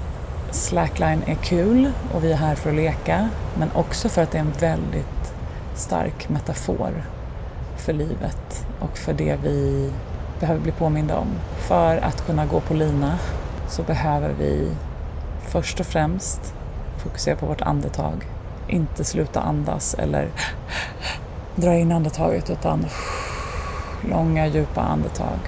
Slackline 0.51 1.23
är 1.25 1.35
kul 1.35 1.91
och 2.13 2.23
vi 2.23 2.31
är 2.31 2.37
här 2.37 2.55
för 2.55 2.69
att 2.69 2.75
leka 2.75 3.29
men 3.57 3.69
också 3.73 4.09
för 4.09 4.21
att 4.21 4.31
det 4.31 4.37
är 4.37 4.41
en 4.41 4.53
väldigt 4.59 5.33
stark 5.75 6.29
metafor 6.29 7.03
för 7.77 7.93
livet 7.93 8.65
och 8.83 8.97
för 8.97 9.13
det 9.13 9.35
vi 9.43 9.89
behöver 10.39 10.61
bli 10.61 10.71
påminda 10.71 11.17
om. 11.17 11.27
För 11.57 11.97
att 11.97 12.25
kunna 12.25 12.45
gå 12.45 12.59
på 12.59 12.73
lina 12.73 13.19
så 13.69 13.83
behöver 13.83 14.33
vi 14.39 14.71
först 15.41 15.79
och 15.79 15.85
främst 15.85 16.53
fokusera 16.97 17.35
på 17.35 17.45
vårt 17.45 17.61
andetag 17.61 18.25
inte 18.67 19.03
sluta 19.03 19.41
andas 19.41 19.93
eller 19.93 20.29
dra 21.55 21.75
in 21.75 21.91
andetaget 21.91 22.49
utan 22.49 22.85
långa 24.09 24.47
djupa 24.47 24.81
andetag. 24.81 25.39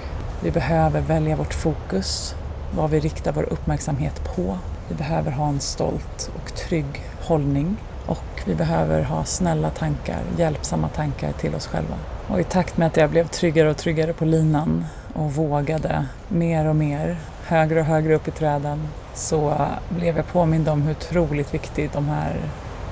Vi 0.44 0.52
behöver 0.52 1.02
välja 1.02 1.36
vårt 1.36 1.54
fokus, 1.54 2.36
vad 2.76 2.90
vi 2.90 3.00
riktar 3.00 3.32
vår 3.32 3.44
uppmärksamhet 3.44 4.36
på. 4.36 4.58
Vi 4.90 4.96
behöver 4.96 5.32
ha 5.32 5.48
en 5.48 5.60
stolt 5.60 6.32
och 6.36 6.56
trygg 6.56 7.04
hållning 7.22 7.78
och 8.06 8.42
vi 8.46 8.56
behöver 8.56 9.04
ha 9.04 9.24
snälla 9.24 9.70
tankar, 9.70 10.20
hjälpsamma 10.38 10.90
tankar 10.90 11.32
till 11.32 11.56
oss 11.56 11.68
själva. 11.68 11.96
Och 12.28 12.40
i 12.40 12.44
takt 12.44 12.78
med 12.78 12.88
att 12.88 12.98
jag 12.98 13.10
blev 13.10 13.28
tryggare 13.28 13.70
och 13.70 13.78
tryggare 13.78 14.14
på 14.14 14.26
linan 14.26 14.86
och 15.14 15.34
vågade 15.34 16.06
mer 16.28 16.66
och 16.66 16.76
mer, 16.76 17.18
högre 17.44 17.80
och 17.80 17.86
högre 17.86 18.16
upp 18.16 18.28
i 18.28 18.32
träden, 18.32 18.88
så 19.14 19.68
blev 19.90 20.18
jag 20.18 20.28
påmind 20.28 20.70
om 20.70 20.82
hur 20.82 20.92
otroligt 20.92 21.54
viktigt 21.54 21.94
de 21.94 22.08
här 22.08 22.36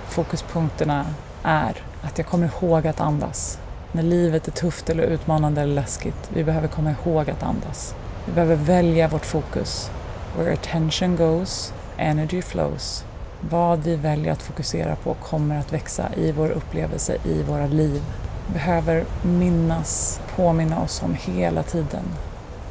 fokuspunkterna 0.07 1.05
är 1.43 1.75
att 2.01 2.17
jag 2.17 2.27
kommer 2.27 2.47
ihåg 2.47 2.87
att 2.87 3.01
andas. 3.01 3.59
När 3.91 4.03
livet 4.03 4.47
är 4.47 4.51
tufft 4.51 4.89
eller 4.89 5.03
utmanande 5.03 5.61
eller 5.61 5.73
läskigt, 5.73 6.29
vi 6.33 6.43
behöver 6.43 6.67
komma 6.67 6.95
ihåg 7.03 7.29
att 7.29 7.43
andas. 7.43 7.95
Vi 8.25 8.31
behöver 8.31 8.55
välja 8.55 9.07
vårt 9.07 9.25
fokus. 9.25 9.91
Where 10.37 10.53
attention 10.53 11.15
goes, 11.15 11.73
energy 11.97 12.41
flows. 12.41 13.05
Vad 13.49 13.83
vi 13.83 13.95
väljer 13.95 14.31
att 14.31 14.41
fokusera 14.41 14.95
på 14.95 15.13
kommer 15.13 15.59
att 15.59 15.73
växa 15.73 16.09
i 16.15 16.31
vår 16.31 16.49
upplevelse, 16.49 17.17
i 17.25 17.43
våra 17.43 17.67
liv. 17.67 18.01
Vi 18.47 18.53
behöver 18.53 19.05
minnas, 19.21 20.21
påminna 20.35 20.81
oss 20.81 21.03
om 21.03 21.15
hela 21.21 21.63
tiden 21.63 22.03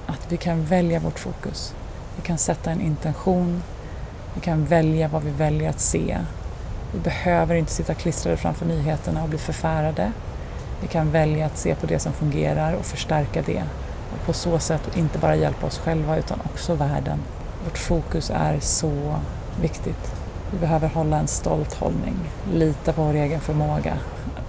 att 0.06 0.32
vi 0.32 0.36
kan 0.36 0.64
välja 0.64 1.00
vårt 1.00 1.18
fokus. 1.18 1.74
Vi 2.16 2.22
kan 2.22 2.38
sätta 2.38 2.70
en 2.70 2.80
intention, 2.80 3.62
vi 4.34 4.40
kan 4.40 4.64
välja 4.64 5.08
vad 5.08 5.22
vi 5.22 5.30
väljer 5.30 5.70
att 5.70 5.80
se 5.80 6.18
vi 6.92 6.98
behöver 6.98 7.54
inte 7.54 7.72
sitta 7.72 7.94
klistrade 7.94 8.36
framför 8.36 8.66
nyheterna 8.66 9.22
och 9.22 9.28
bli 9.28 9.38
förfärade. 9.38 10.12
Vi 10.80 10.88
kan 10.88 11.10
välja 11.10 11.46
att 11.46 11.58
se 11.58 11.74
på 11.74 11.86
det 11.86 11.98
som 11.98 12.12
fungerar 12.12 12.74
och 12.74 12.84
förstärka 12.84 13.42
det. 13.46 13.62
Och 14.12 14.26
på 14.26 14.32
så 14.32 14.58
sätt 14.58 14.96
inte 14.96 15.18
bara 15.18 15.36
hjälpa 15.36 15.66
oss 15.66 15.78
själva 15.78 16.16
utan 16.16 16.40
också 16.44 16.74
världen. 16.74 17.18
Vårt 17.64 17.78
fokus 17.78 18.30
är 18.34 18.60
så 18.60 19.16
viktigt. 19.60 20.14
Vi 20.50 20.58
behöver 20.58 20.88
hålla 20.88 21.18
en 21.18 21.26
stolt 21.26 21.74
hållning, 21.74 22.14
lita 22.52 22.92
på 22.92 23.02
vår 23.02 23.14
egen 23.14 23.40
förmåga 23.40 23.94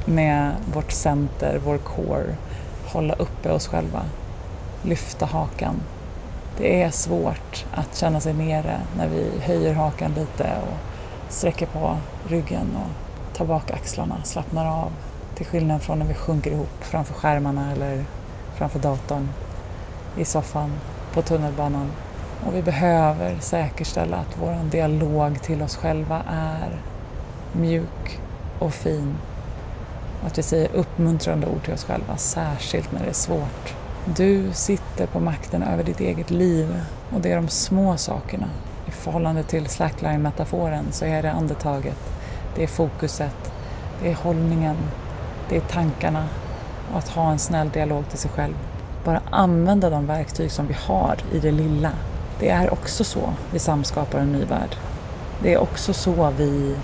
med 0.05 0.51
vårt 0.73 0.91
center, 0.91 1.61
vår 1.65 1.77
core, 1.77 2.35
hålla 2.85 3.13
uppe 3.13 3.51
oss 3.51 3.67
själva, 3.67 4.01
lyfta 4.83 5.25
hakan. 5.25 5.81
Det 6.57 6.83
är 6.83 6.91
svårt 6.91 7.65
att 7.71 7.97
känna 7.97 8.19
sig 8.19 8.33
nere 8.33 8.79
när 8.97 9.07
vi 9.07 9.39
höjer 9.39 9.73
hakan 9.73 10.13
lite 10.13 10.43
och 10.43 10.77
sträcker 11.29 11.65
på 11.65 11.97
ryggen 12.27 12.67
och 12.75 13.37
tar 13.37 13.45
bak 13.45 13.71
axlarna, 13.71 14.15
slappnar 14.23 14.65
av. 14.65 14.91
Till 15.35 15.45
skillnad 15.45 15.81
från 15.81 15.99
när 15.99 16.05
vi 16.05 16.13
sjunker 16.13 16.51
ihop 16.51 16.77
framför 16.81 17.13
skärmarna 17.13 17.71
eller 17.71 18.05
framför 18.55 18.79
datorn, 18.79 19.29
i 20.17 20.25
soffan, 20.25 20.71
på 21.13 21.21
tunnelbanan. 21.21 21.91
Och 22.45 22.55
vi 22.55 22.61
behöver 22.61 23.37
säkerställa 23.39 24.17
att 24.17 24.37
vår 24.41 24.69
dialog 24.71 25.41
till 25.41 25.61
oss 25.61 25.75
själva 25.75 26.21
är 26.29 26.81
mjuk 27.53 28.19
och 28.59 28.73
fin. 28.73 29.15
Att 30.25 30.37
vi 30.37 30.43
säger 30.43 30.69
uppmuntrande 30.73 31.47
ord 31.47 31.63
till 31.63 31.73
oss 31.73 31.83
själva, 31.83 32.17
särskilt 32.17 32.91
när 32.91 32.99
det 32.99 33.09
är 33.09 33.13
svårt. 33.13 33.73
Du 34.05 34.53
sitter 34.53 35.07
på 35.07 35.19
makten 35.19 35.63
över 35.63 35.83
ditt 35.83 35.99
eget 35.99 36.31
liv 36.31 36.81
och 37.13 37.21
det 37.21 37.31
är 37.31 37.35
de 37.35 37.47
små 37.47 37.97
sakerna 37.97 38.49
i 38.87 38.91
förhållande 38.91 39.43
till 39.43 39.67
slackline-metaforen 39.67 40.85
så 40.91 41.05
är 41.05 41.21
det 41.21 41.31
andetaget, 41.31 41.97
det 42.55 42.63
är 42.63 42.67
fokuset, 42.67 43.51
det 44.01 44.11
är 44.11 44.15
hållningen, 44.15 44.75
det 45.49 45.57
är 45.57 45.61
tankarna 45.61 46.27
och 46.91 46.97
att 46.97 47.09
ha 47.09 47.31
en 47.31 47.39
snäll 47.39 47.69
dialog 47.69 48.09
till 48.09 48.19
sig 48.19 48.31
själv. 48.31 48.53
Bara 49.03 49.21
använda 49.29 49.89
de 49.89 50.07
verktyg 50.07 50.51
som 50.51 50.67
vi 50.67 50.73
har 50.73 51.15
i 51.31 51.39
det 51.39 51.51
lilla. 51.51 51.91
Det 52.39 52.49
är 52.49 52.73
också 52.73 53.03
så 53.03 53.33
vi 53.51 53.59
samskapar 53.59 54.19
en 54.19 54.31
ny 54.31 54.45
värld. 54.45 54.75
Det 55.41 55.53
är 55.53 55.57
också 55.57 55.93
så 55.93 56.31
vi 56.37 56.75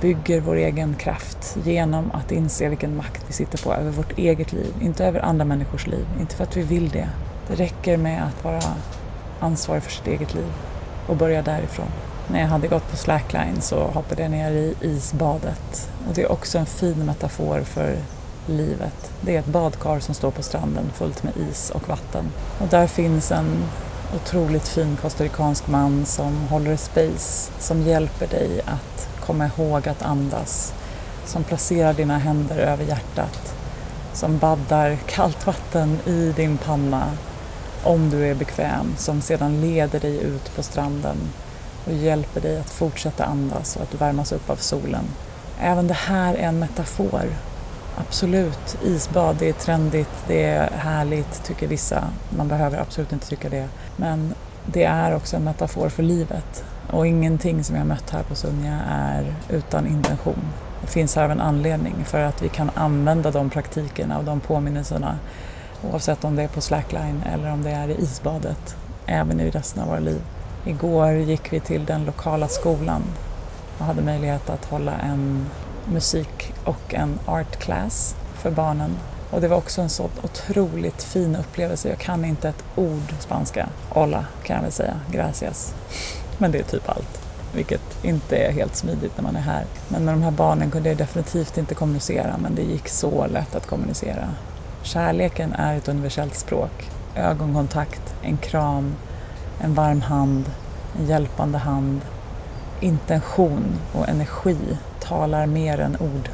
bygger 0.00 0.40
vår 0.40 0.56
egen 0.56 0.94
kraft 0.94 1.56
genom 1.64 2.10
att 2.10 2.32
inse 2.32 2.68
vilken 2.68 2.96
makt 2.96 3.24
vi 3.26 3.32
sitter 3.32 3.58
på 3.58 3.74
över 3.74 3.90
vårt 3.90 4.18
eget 4.18 4.52
liv, 4.52 4.74
inte 4.80 5.04
över 5.04 5.20
andra 5.20 5.44
människors 5.44 5.86
liv. 5.86 6.06
Inte 6.20 6.36
för 6.36 6.44
att 6.44 6.56
vi 6.56 6.62
vill 6.62 6.88
det. 6.88 7.08
Det 7.48 7.54
räcker 7.54 7.96
med 7.96 8.22
att 8.22 8.44
vara 8.44 8.62
ansvarig 9.40 9.82
för 9.82 9.90
sitt 9.90 10.06
eget 10.06 10.34
liv 10.34 10.52
och 11.06 11.16
börja 11.16 11.42
därifrån. 11.42 11.88
När 12.28 12.40
jag 12.40 12.46
hade 12.46 12.68
gått 12.68 12.90
på 12.90 12.96
slackline 12.96 13.60
så 13.60 13.76
hoppade 13.76 14.22
jag 14.22 14.30
ner 14.30 14.50
i 14.50 14.74
isbadet. 14.80 15.90
Och 16.08 16.14
det 16.14 16.22
är 16.22 16.32
också 16.32 16.58
en 16.58 16.66
fin 16.66 17.06
metafor 17.06 17.60
för 17.60 17.96
livet. 18.46 19.12
Det 19.20 19.36
är 19.36 19.38
ett 19.38 19.46
badkar 19.46 20.00
som 20.00 20.14
står 20.14 20.30
på 20.30 20.42
stranden 20.42 20.84
fullt 20.94 21.22
med 21.22 21.32
is 21.50 21.70
och 21.70 21.88
vatten. 21.88 22.24
Och 22.58 22.68
där 22.68 22.86
finns 22.86 23.32
en 23.32 23.64
otroligt 24.14 24.68
fin 24.68 24.96
costaricansk 25.02 25.68
man 25.68 26.06
som 26.06 26.48
håller 26.48 26.76
space, 26.76 27.52
som 27.58 27.82
hjälper 27.82 28.26
dig 28.26 28.60
att 28.66 28.93
komma 29.26 29.46
ihåg 29.56 29.88
att 29.88 30.02
andas, 30.02 30.72
som 31.26 31.44
placerar 31.44 31.94
dina 31.94 32.18
händer 32.18 32.56
över 32.56 32.84
hjärtat, 32.84 33.54
som 34.12 34.38
baddar 34.38 34.96
kallt 35.06 35.46
vatten 35.46 35.98
i 36.06 36.32
din 36.36 36.58
panna 36.58 37.10
om 37.84 38.10
du 38.10 38.26
är 38.26 38.34
bekväm 38.34 38.94
som 38.96 39.20
sedan 39.20 39.60
leder 39.60 40.00
dig 40.00 40.18
ut 40.18 40.56
på 40.56 40.62
stranden 40.62 41.16
och 41.86 41.92
hjälper 41.92 42.40
dig 42.40 42.60
att 42.60 42.70
fortsätta 42.70 43.24
andas 43.24 43.76
och 43.76 43.82
att 43.82 44.00
värmas 44.00 44.32
upp 44.32 44.50
av 44.50 44.56
solen. 44.56 45.04
Även 45.60 45.86
det 45.86 45.94
här 45.94 46.34
är 46.34 46.48
en 46.48 46.58
metafor. 46.58 47.24
Absolut, 47.96 48.76
isbad, 48.84 49.36
det 49.38 49.48
är 49.48 49.52
trendigt, 49.52 50.24
det 50.26 50.44
är 50.44 50.70
härligt 50.70 51.44
tycker 51.44 51.66
vissa. 51.66 52.04
Man 52.36 52.48
behöver 52.48 52.78
absolut 52.78 53.12
inte 53.12 53.28
tycka 53.28 53.48
det. 53.48 53.68
Men 53.96 54.34
det 54.66 54.84
är 54.84 55.14
också 55.14 55.36
en 55.36 55.44
metafor 55.44 55.88
för 55.88 56.02
livet. 56.02 56.64
Och 56.90 57.06
ingenting 57.06 57.64
som 57.64 57.76
jag 57.76 57.86
mött 57.86 58.10
här 58.10 58.22
på 58.22 58.34
Sunja 58.34 58.80
är 58.88 59.34
utan 59.48 59.86
intention. 59.86 60.42
Det 60.80 60.86
finns 60.86 61.16
här 61.16 61.24
av 61.24 61.30
en 61.30 61.40
anledning 61.40 62.04
för 62.04 62.20
att 62.20 62.42
vi 62.42 62.48
kan 62.48 62.70
använda 62.74 63.30
de 63.30 63.50
praktikerna 63.50 64.18
och 64.18 64.24
de 64.24 64.40
påminnelserna 64.40 65.18
Oavsett 65.92 66.24
om 66.24 66.36
det 66.36 66.42
är 66.42 66.48
på 66.48 66.60
slackline 66.60 67.22
eller 67.32 67.52
om 67.52 67.62
det 67.62 67.70
är 67.70 67.88
i 67.88 68.02
isbadet, 68.02 68.76
även 69.06 69.40
i 69.40 69.50
resten 69.50 69.82
av 69.82 69.88
våra 69.88 69.98
liv. 69.98 70.20
Igår 70.66 71.12
gick 71.12 71.52
vi 71.52 71.60
till 71.60 71.84
den 71.84 72.04
lokala 72.04 72.48
skolan 72.48 73.02
och 73.78 73.84
hade 73.84 74.02
möjlighet 74.02 74.50
att 74.50 74.64
hålla 74.64 74.92
en 74.92 75.46
musik 75.92 76.52
och 76.64 76.94
en 76.94 77.18
art 77.26 77.56
class 77.56 78.16
för 78.34 78.50
barnen. 78.50 78.90
Och 79.30 79.40
det 79.40 79.48
var 79.48 79.56
också 79.56 79.82
en 79.82 79.88
så 79.88 80.08
otroligt 80.22 81.02
fin 81.02 81.36
upplevelse. 81.36 81.88
Jag 81.88 81.98
kan 81.98 82.24
inte 82.24 82.48
ett 82.48 82.64
ord 82.76 83.14
spanska. 83.18 83.68
Hola 83.88 84.26
kan 84.42 84.56
jag 84.56 84.62
väl 84.62 84.72
säga, 84.72 85.00
gracias. 85.10 85.74
Men 86.38 86.52
det 86.52 86.58
är 86.58 86.62
typ 86.62 86.88
allt. 86.88 87.20
Vilket 87.54 88.04
inte 88.04 88.36
är 88.36 88.52
helt 88.52 88.76
smidigt 88.76 89.12
när 89.16 89.22
man 89.22 89.36
är 89.36 89.40
här. 89.40 89.64
Men 89.88 90.04
med 90.04 90.14
de 90.14 90.22
här 90.22 90.30
barnen 90.30 90.70
kunde 90.70 90.88
jag 90.88 90.98
definitivt 90.98 91.58
inte 91.58 91.74
kommunicera 91.74 92.36
men 92.38 92.54
det 92.54 92.62
gick 92.62 92.88
så 92.88 93.26
lätt 93.26 93.54
att 93.54 93.66
kommunicera. 93.66 94.28
Kärleken 94.82 95.52
är 95.52 95.76
ett 95.76 95.88
universellt 95.88 96.34
språk. 96.34 96.90
Ögonkontakt, 97.16 98.14
en 98.22 98.36
kram, 98.36 98.94
en 99.60 99.74
varm 99.74 100.00
hand, 100.00 100.50
en 100.98 101.06
hjälpande 101.06 101.58
hand, 101.58 102.00
intention 102.80 103.64
och 103.92 104.08
energi 104.08 104.58
talar 105.00 105.46
mer 105.46 105.80
än 105.80 105.96
ord. 105.96 106.28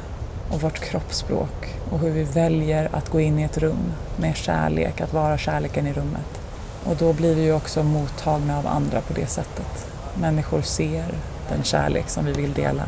Och 0.51 0.61
vårt 0.61 0.79
kroppsspråk 0.79 1.75
och 1.89 1.99
hur 1.99 2.11
vi 2.11 2.23
väljer 2.23 2.89
att 2.91 3.09
gå 3.09 3.19
in 3.19 3.39
i 3.39 3.43
ett 3.43 3.57
rum 3.57 3.93
med 4.17 4.35
kärlek, 4.35 5.01
att 5.01 5.13
vara 5.13 5.37
kärleken 5.37 5.87
i 5.87 5.93
rummet. 5.93 6.41
Och 6.83 6.95
då 6.95 7.13
blir 7.13 7.35
vi 7.35 7.43
ju 7.43 7.53
också 7.53 7.83
mottagna 7.83 8.57
av 8.57 8.67
andra 8.67 9.01
på 9.01 9.13
det 9.13 9.27
sättet. 9.27 9.90
Människor 10.15 10.61
ser 10.61 11.05
den 11.49 11.63
kärlek 11.63 12.09
som 12.09 12.25
vi 12.25 12.31
vill 12.31 12.53
dela. 12.53 12.83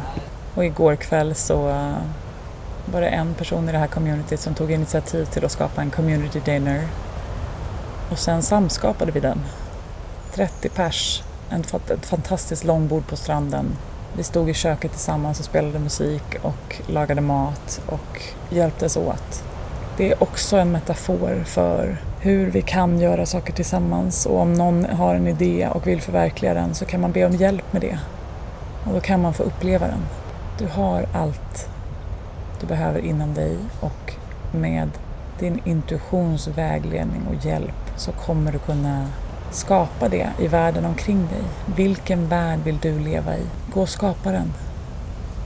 Och 0.56 0.65
igår 0.65 0.96
kväll 0.96 1.36
så 1.36 1.70
eh, 1.70 1.98
var 2.86 3.01
det 3.01 3.08
en 3.08 3.34
person 3.34 3.70
i 3.70 3.72
det 3.72 3.77
här 3.77 3.88
communityt 3.88 4.39
som 4.39 4.53
tog 4.53 4.72
initiativ 4.72 5.25
till 5.25 5.46
att 5.46 5.51
skapa 5.51 5.82
en 5.82 5.92
community 5.92 6.42
dinner. 6.46 6.88
Och 8.12 8.20
sen 8.20 8.44
samskapade 8.44 9.12
vi 9.12 9.20
den. 9.20 9.39
30 10.34 10.70
pers, 10.70 11.24
ett 11.89 12.06
fantastiskt 12.06 12.63
långbord 12.63 13.08
på 13.08 13.15
stranden. 13.15 13.65
Vi 14.18 14.24
stod 14.24 14.50
i 14.50 14.53
köket 14.53 14.92
tillsammans 14.92 15.39
och 15.39 15.46
spelade 15.46 15.80
musik 15.80 16.24
och 16.42 16.82
lagade 16.88 17.22
mat 17.22 17.82
och 17.86 18.22
hjälptes 18.50 18.98
åt. 18.98 19.44
Det 19.98 20.12
är 20.12 20.24
också 20.24 20.58
en 20.58 20.72
metafor 20.72 21.44
för 21.46 21.98
hur 22.24 22.51
vi 22.51 22.62
kan 22.62 23.00
göra 23.00 23.25
saker 23.25 23.53
tillsammans 23.53 24.25
och 24.25 24.39
om 24.39 24.53
någon 24.53 24.86
har 24.86 25.15
en 25.15 25.27
idé 25.27 25.68
och 25.68 25.88
vill 25.88 26.01
förverkliga 26.01 26.53
den 26.53 26.75
så 26.75 26.86
kan 26.86 27.01
man 27.01 27.12
be 27.12 27.25
om 27.25 27.36
hjälp 27.36 27.74
med 27.74 27.82
det. 27.82 28.00
Och 28.86 28.94
då 28.94 29.00
kan 29.00 29.22
man 29.22 29.34
få 29.34 29.44
uppleva 29.44 29.88
den. 29.88 30.06
Du 30.60 30.68
har 30.68 31.06
allt 31.13 31.70
du 32.62 32.68
behöver 32.68 33.00
inom 33.00 33.34
dig 33.34 33.58
och 33.80 34.13
med 34.51 34.89
din 35.39 35.62
intuitions 35.65 36.48
vägledning 36.48 37.22
och 37.30 37.46
hjälp 37.46 37.92
så 37.98 38.12
kommer 38.12 38.51
du 38.51 38.60
kunna 38.60 39.08
skapa 39.51 40.10
det 40.10 40.30
i 40.39 40.48
världen 40.48 40.86
omkring 40.86 41.18
dig. 41.18 41.44
Vilken 41.75 42.27
värld 42.27 42.60
vill 42.63 42.77
du 42.82 43.00
leva 43.00 43.38
i? 43.38 43.44
Gå 43.74 43.82
och 43.82 43.89
skapa 43.89 44.32
den. 44.32 44.53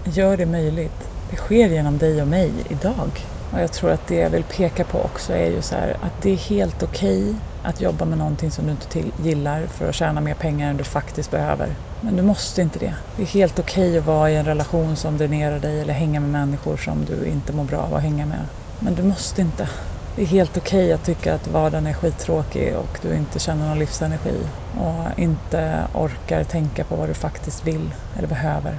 Gör 0.03 0.37
det 0.37 0.45
möjligt. 0.45 1.09
Det 1.29 1.35
sker 1.35 1.69
genom 1.69 1.97
dig 1.97 2.21
och 2.21 2.27
mig 2.27 2.51
idag. 2.69 3.11
Och 3.51 3.59
jag 3.59 3.71
tror 3.71 3.91
att 3.91 4.07
det 4.07 4.15
jag 4.15 4.29
vill 4.29 4.43
peka 4.43 4.83
på 4.83 5.01
också 5.01 5.33
är 5.33 5.49
ju 5.49 5.61
så 5.61 5.75
här 5.75 5.97
att 6.01 6.21
det 6.21 6.31
är 6.31 6.35
helt 6.35 6.83
okej 6.83 7.23
okay 7.23 7.35
att 7.63 7.81
jobba 7.81 8.05
med 8.05 8.17
någonting 8.17 8.51
som 8.51 8.65
du 8.65 8.71
inte 8.71 8.87
till, 8.87 9.11
gillar 9.23 9.67
för 9.67 9.89
att 9.89 9.95
tjäna 9.95 10.21
mer 10.21 10.33
pengar 10.33 10.69
än 10.69 10.77
du 10.77 10.83
faktiskt 10.83 11.31
behöver. 11.31 11.69
Men 12.01 12.15
du 12.15 12.23
måste 12.23 12.61
inte 12.61 12.79
det. 12.79 12.93
Det 13.15 13.21
är 13.21 13.25
helt 13.25 13.59
okej 13.59 13.89
okay 13.89 13.97
att 13.97 14.05
vara 14.05 14.31
i 14.31 14.35
en 14.35 14.45
relation 14.45 14.95
som 14.95 15.17
dränerar 15.17 15.59
dig 15.59 15.81
eller 15.81 15.93
hänga 15.93 16.19
med 16.19 16.29
människor 16.29 16.77
som 16.77 17.05
du 17.05 17.25
inte 17.25 17.53
mår 17.53 17.63
bra 17.63 17.77
av 17.77 17.95
att 17.95 18.01
hänga 18.01 18.25
med. 18.25 18.45
Men 18.79 18.95
du 18.95 19.03
måste 19.03 19.41
inte. 19.41 19.69
Det 20.15 20.21
är 20.21 20.25
helt 20.25 20.57
okej 20.57 20.85
okay 20.85 20.91
att 20.91 21.05
tycka 21.05 21.33
att 21.35 21.47
vardagen 21.47 21.87
är 21.87 21.93
skittråkig 21.93 22.75
och 22.75 22.99
du 23.01 23.15
inte 23.15 23.39
känner 23.39 23.67
någon 23.67 23.79
livsenergi 23.79 24.37
och 24.79 25.19
inte 25.19 25.87
orkar 25.93 26.43
tänka 26.43 26.83
på 26.83 26.95
vad 26.95 27.09
du 27.09 27.13
faktiskt 27.13 27.67
vill 27.67 27.89
eller 28.17 28.27
behöver. 28.27 28.75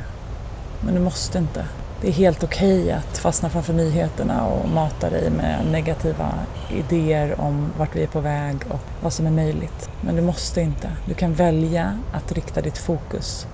Men 0.80 0.94
du 0.94 1.00
måste 1.00 1.38
inte. 1.38 1.64
Det 2.00 2.09
är 2.09 2.12
helt 2.12 2.45
okej 2.45 2.83
okay 2.83 2.93
att 2.93 3.19
fastna 3.19 3.50
framför 3.50 3.73
nyheterna 3.73 4.47
och 4.47 4.69
mata 4.69 5.11
dig 5.11 5.31
med 5.31 5.67
negativa 5.71 6.35
idéer 6.71 7.40
om 7.40 7.73
vart 7.78 7.97
vi 7.97 8.02
är 8.02 8.07
på 8.07 8.21
väg 8.21 8.57
och 8.69 8.81
vad 9.02 9.12
som 9.12 9.26
är 9.26 9.31
möjligt. 9.31 9.90
Men 10.00 10.17
du 10.17 10.23
måste 10.23 10.61
inte. 10.61 10.90
Du 11.07 11.14
kan 11.14 11.35
välja 11.35 11.99
att 12.12 12.33
rikta 12.33 12.61
ditt 12.61 12.78
fokus. 12.78 13.47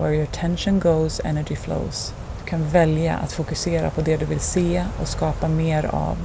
Where 0.00 0.14
your 0.14 0.24
attention 0.24 0.80
goes, 0.80 1.20
energy 1.24 1.56
flows. 1.56 2.14
Du 2.44 2.50
kan 2.50 2.68
välja 2.68 3.16
att 3.16 3.32
fokusera 3.32 3.90
på 3.90 4.00
det 4.00 4.16
du 4.16 4.24
vill 4.24 4.40
se 4.40 4.84
och 5.00 5.08
skapa 5.08 5.48
mer 5.48 5.86
av 5.86 6.16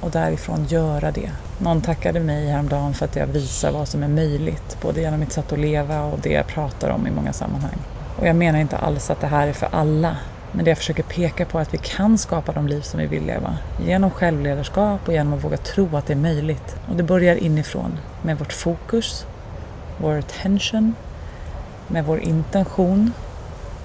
och 0.00 0.10
därifrån 0.10 0.64
göra 0.64 1.10
det. 1.10 1.30
Någon 1.58 1.82
tackade 1.82 2.20
mig 2.20 2.46
häromdagen 2.46 2.94
för 2.94 3.04
att 3.04 3.16
jag 3.16 3.26
visar 3.26 3.72
vad 3.72 3.88
som 3.88 4.02
är 4.02 4.08
möjligt, 4.08 4.76
både 4.82 5.00
genom 5.00 5.20
mitt 5.20 5.32
sätt 5.32 5.52
att 5.52 5.58
leva 5.58 6.04
och 6.04 6.18
det 6.22 6.32
jag 6.32 6.46
pratar 6.46 6.90
om 6.90 7.06
i 7.06 7.10
många 7.10 7.32
sammanhang. 7.32 7.78
Och 8.18 8.26
jag 8.26 8.36
menar 8.36 8.58
inte 8.58 8.76
alls 8.76 9.10
att 9.10 9.20
det 9.20 9.26
här 9.26 9.48
är 9.48 9.52
för 9.52 9.68
alla, 9.72 10.16
men 10.54 10.64
det 10.64 10.70
jag 10.70 10.78
försöker 10.78 11.02
peka 11.02 11.44
på 11.44 11.58
är 11.58 11.62
att 11.62 11.74
vi 11.74 11.78
kan 11.78 12.18
skapa 12.18 12.52
de 12.52 12.66
liv 12.68 12.80
som 12.80 13.00
vi 13.00 13.06
vill 13.06 13.26
leva. 13.26 13.58
Genom 13.86 14.10
självledarskap 14.10 15.00
och 15.06 15.12
genom 15.12 15.32
att 15.32 15.44
våga 15.44 15.56
tro 15.56 15.96
att 15.96 16.06
det 16.06 16.12
är 16.12 16.16
möjligt. 16.16 16.76
Och 16.88 16.96
det 16.96 17.02
börjar 17.02 17.36
inifrån, 17.36 17.98
med 18.22 18.38
vårt 18.38 18.52
fokus, 18.52 19.26
vår 19.98 20.18
attention, 20.18 20.94
med 21.88 22.04
vår 22.04 22.20
intention 22.20 23.12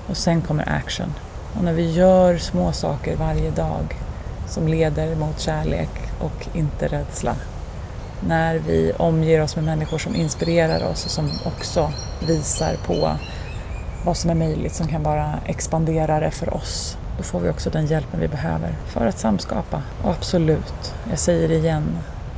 och 0.07 0.17
sen 0.17 0.41
kommer 0.41 0.69
action. 0.69 1.13
Och 1.57 1.63
när 1.63 1.73
vi 1.73 1.91
gör 1.91 2.37
små 2.37 2.71
saker 2.71 3.15
varje 3.15 3.51
dag 3.51 3.95
som 4.47 4.67
leder 4.67 5.15
mot 5.15 5.39
kärlek 5.39 5.89
och 6.19 6.47
inte 6.53 6.87
rädsla. 6.87 7.35
När 8.27 8.55
vi 8.55 8.91
omger 8.97 9.41
oss 9.41 9.55
med 9.55 9.65
människor 9.65 9.97
som 9.97 10.15
inspirerar 10.15 10.91
oss 10.91 11.05
och 11.05 11.11
som 11.11 11.29
också 11.45 11.91
visar 12.27 12.75
på 12.85 13.17
vad 14.05 14.17
som 14.17 14.29
är 14.29 14.35
möjligt 14.35 14.75
som 14.75 14.87
kan 14.87 15.03
vara 15.03 15.39
expanderare 15.45 16.31
för 16.31 16.53
oss. 16.53 16.97
Då 17.17 17.23
får 17.23 17.39
vi 17.39 17.49
också 17.49 17.69
den 17.69 17.85
hjälpen 17.85 18.19
vi 18.19 18.27
behöver 18.27 18.75
för 18.87 19.05
att 19.05 19.19
samskapa. 19.19 19.81
Och 20.03 20.11
absolut, 20.11 20.93
jag 21.09 21.19
säger 21.19 21.47
det 21.47 21.55
igen, 21.55 21.83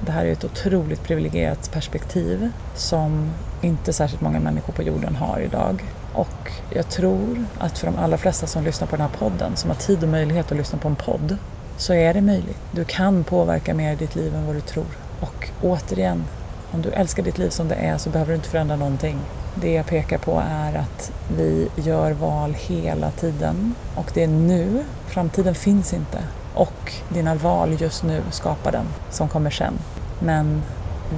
det 0.06 0.12
här 0.12 0.26
är 0.26 0.32
ett 0.32 0.43
otroligt 0.43 1.04
privilegierat 1.04 1.71
perspektiv 1.71 2.52
som 2.76 3.32
inte 3.62 3.93
särskilt 3.93 4.21
många 4.21 4.39
människor 4.39 4.74
på 4.74 4.84
jorden 4.84 5.15
har 5.15 5.39
idag. 5.39 5.84
Och 6.13 6.52
jag 6.69 6.89
tror 6.89 7.45
att 7.60 7.78
för 7.78 7.88
de 7.88 7.97
allra 7.97 8.17
flesta 8.17 8.47
som 8.47 8.63
lyssnar 8.63 8.88
på 8.88 8.95
den 8.95 9.06
här 9.06 9.17
podden, 9.17 9.56
som 9.56 9.69
har 9.69 9.78
tid 9.78 10.04
och 10.04 10.10
möjlighet 10.10 10.52
att 10.52 10.58
lyssna 10.58 10.80
på 10.80 10.88
en 10.88 10.95
podd, 10.95 11.38
så 11.78 11.93
är 11.93 12.13
det 12.13 12.21
möjligt. 12.21 12.60
Du 12.71 12.84
kan 12.84 13.24
påverka 13.24 13.74
mer 13.74 13.93
i 13.93 13.95
ditt 13.95 14.15
liv 14.15 14.36
än 14.36 14.45
vad 14.45 14.56
du 14.56 14.62
tror. 14.62 14.86
Och 15.19 15.50
återigen, 15.62 16.24
om 16.71 16.81
du 16.81 16.89
älskar 16.89 17.23
ditt 17.23 17.38
liv 17.38 17.49
som 17.49 17.67
det 17.67 17.75
är 17.75 17.97
så 17.97 18.10
behöver 18.10 18.31
du 18.31 18.36
inte 18.36 18.49
förändra 18.49 18.75
någonting. 18.75 19.17
Det 19.55 19.73
jag 19.73 19.86
pekar 19.86 20.17
på 20.17 20.43
är 20.49 20.75
att 20.75 21.12
vi 21.38 21.67
gör 21.75 22.12
val 22.12 22.55
hela 22.60 23.12
tiden 23.12 23.75
och 23.95 24.12
det 24.13 24.23
är 24.23 24.27
nu. 24.27 24.84
Framtiden 25.07 25.55
finns 25.55 25.93
inte 25.93 26.19
och 26.53 26.93
dina 27.10 27.36
val 27.36 27.81
just 27.81 28.03
nu 28.03 28.21
skapar 28.31 28.71
den 28.71 28.86
som 29.10 29.29
kommer 29.29 29.49
sen. 29.49 29.73
Men 30.19 30.62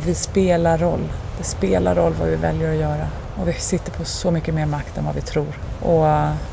vi 0.06 0.16
spelar 0.16 0.78
roll. 0.78 1.12
Det 1.38 1.44
spelar 1.44 1.96
roll 1.96 2.14
vad 2.20 2.28
vi 2.28 2.36
väljer 2.36 2.72
att 2.72 2.80
göra 2.80 3.08
och 3.42 3.48
vi 3.48 3.54
sitter 3.54 3.92
på 3.92 4.06
så 4.06 4.32
mycket 4.32 4.54
mer 4.54 4.66
makt 4.66 4.98
än 4.98 5.06
vad 5.06 5.16
vi 5.16 5.22
tror. 5.22 5.60
Och 5.82 6.04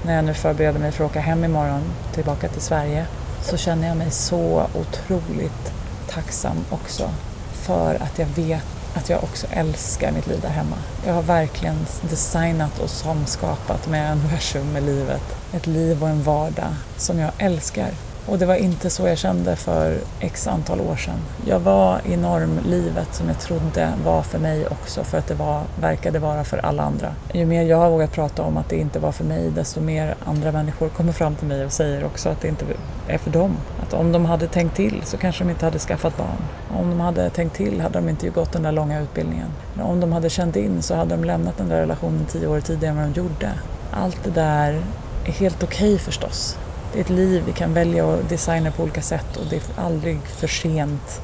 när 0.07 0.17
jag 0.17 0.25
nu 0.25 0.35
förbereder 0.35 0.79
mig 0.79 0.93
för 0.93 1.05
att 1.05 1.11
åka 1.11 1.21
hem 1.21 1.45
imorgon 1.45 1.83
tillbaka 2.13 2.49
till 2.49 2.61
Sverige 2.61 3.07
så 3.43 3.57
känner 3.57 3.89
jag 3.89 3.97
mig 3.97 4.11
så 4.11 4.67
otroligt 4.75 5.73
tacksam 6.09 6.57
också 6.71 7.11
för 7.53 7.95
att 7.95 8.19
jag 8.19 8.27
vet 8.27 8.80
att 8.95 9.09
jag 9.09 9.25
också 9.25 9.47
älskar 9.51 10.13
mitt 10.13 10.27
liv 10.27 10.41
där 10.41 10.49
hemma. 10.49 10.77
Jag 11.07 11.15
har 11.15 11.23
verkligen 11.23 11.77
designat 12.11 12.79
och 12.79 12.91
samskapat 12.91 13.89
med 13.89 14.13
universum, 14.13 14.73
med 14.73 14.83
livet. 14.83 15.23
Ett 15.53 15.67
liv 15.67 16.03
och 16.03 16.09
en 16.09 16.23
vardag 16.23 16.75
som 16.97 17.19
jag 17.19 17.31
älskar. 17.39 17.91
Och 18.27 18.39
det 18.39 18.47
var 18.47 18.55
inte 18.55 18.91
så 18.91 19.07
jag 19.07 19.19
kände 19.19 19.57
för 19.57 19.99
x 20.21 20.47
antal 20.47 20.81
år 20.81 20.97
sedan. 20.97 21.19
Jag 21.47 21.61
var 21.61 22.01
i 22.05 22.17
normlivet 22.17 23.15
som 23.15 23.29
jag 23.29 23.41
trodde 23.41 23.93
var 24.05 24.23
för 24.23 24.39
mig 24.39 24.67
också 24.67 25.05
för 25.05 25.19
att 25.19 25.27
det 25.27 25.35
var, 25.35 25.63
verkade 25.81 26.19
vara 26.19 26.45
för 26.45 26.59
alla 26.59 26.83
andra. 26.83 27.15
Ju 27.33 27.47
mer 27.47 27.63
jag 27.63 27.77
har 27.77 27.91
vågat 27.91 28.13
prata 28.13 28.43
om 28.43 28.57
att 28.57 28.69
det 28.69 28.77
inte 28.77 28.99
var 28.99 29.13
för 29.13 29.25
mig 29.25 29.51
desto 29.51 29.81
mer 29.81 30.15
andra 30.25 30.53
människor 30.53 30.89
kommer 30.89 31.13
fram 31.13 31.35
till 31.35 31.49
mig 31.49 31.65
och 31.65 31.73
säger 31.73 32.05
också 32.05 32.29
att 32.29 32.41
det 32.41 32.49
inte 32.49 32.65
är 33.11 33.19
för 33.19 33.31
dem. 33.31 33.57
Att 33.83 33.95
om 33.95 34.13
de 34.13 34.25
hade 34.25 34.47
tänkt 34.47 34.77
till 34.77 35.03
så 35.05 35.17
kanske 35.17 35.45
de 35.45 35.51
inte 35.51 35.65
hade 35.65 35.79
skaffat 35.79 36.17
barn. 36.17 36.43
Om 36.81 36.91
de 36.91 37.01
hade 37.01 37.31
tänkt 37.31 37.57
till 37.57 37.81
hade 37.81 37.99
de 37.99 38.09
inte 38.09 38.29
gått 38.29 38.53
den 38.53 38.63
där 38.63 38.73
långa 38.73 39.01
utbildningen. 39.01 39.49
Om 39.83 40.01
de 40.01 40.13
hade 40.13 40.31
känt 40.31 40.57
in 40.57 40.83
så 40.83 40.95
hade 40.95 41.17
de 41.17 41.25
lämnat 41.25 41.57
den 41.57 41.69
där 41.69 41.81
relationen 41.81 42.27
tio 42.27 42.47
år 42.47 42.61
tidigare 42.61 42.93
än 42.93 42.97
vad 42.97 43.15
de 43.15 43.21
gjorde. 43.21 43.53
Allt 43.91 44.25
det 44.25 44.31
där 44.31 44.83
är 45.25 45.33
helt 45.33 45.63
okej 45.63 45.95
okay 45.95 45.99
förstås. 45.99 46.57
Det 46.93 46.99
är 46.99 47.05
ett 47.05 47.11
liv 47.11 47.43
vi 47.47 47.53
kan 47.53 47.75
välja 47.75 48.13
att 48.15 48.29
designa 48.29 48.71
på 48.71 48.83
olika 48.83 49.03
sätt 49.03 49.37
och 49.37 49.47
det 49.51 49.57
är 49.57 49.85
aldrig 49.85 50.19
för 50.21 50.47
sent. 50.47 51.21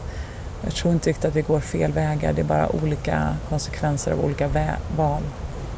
Jag 0.65 0.75
tror 0.75 0.95
inte 0.95 1.09
riktigt 1.09 1.25
att 1.25 1.37
vi 1.37 1.43
går 1.43 1.61
fel 1.61 1.93
vägar, 1.93 2.33
det 2.33 2.41
är 2.41 2.45
bara 2.45 2.77
olika 2.77 3.37
konsekvenser 3.49 4.13
av 4.13 4.25
olika 4.25 4.49
val. 4.97 5.23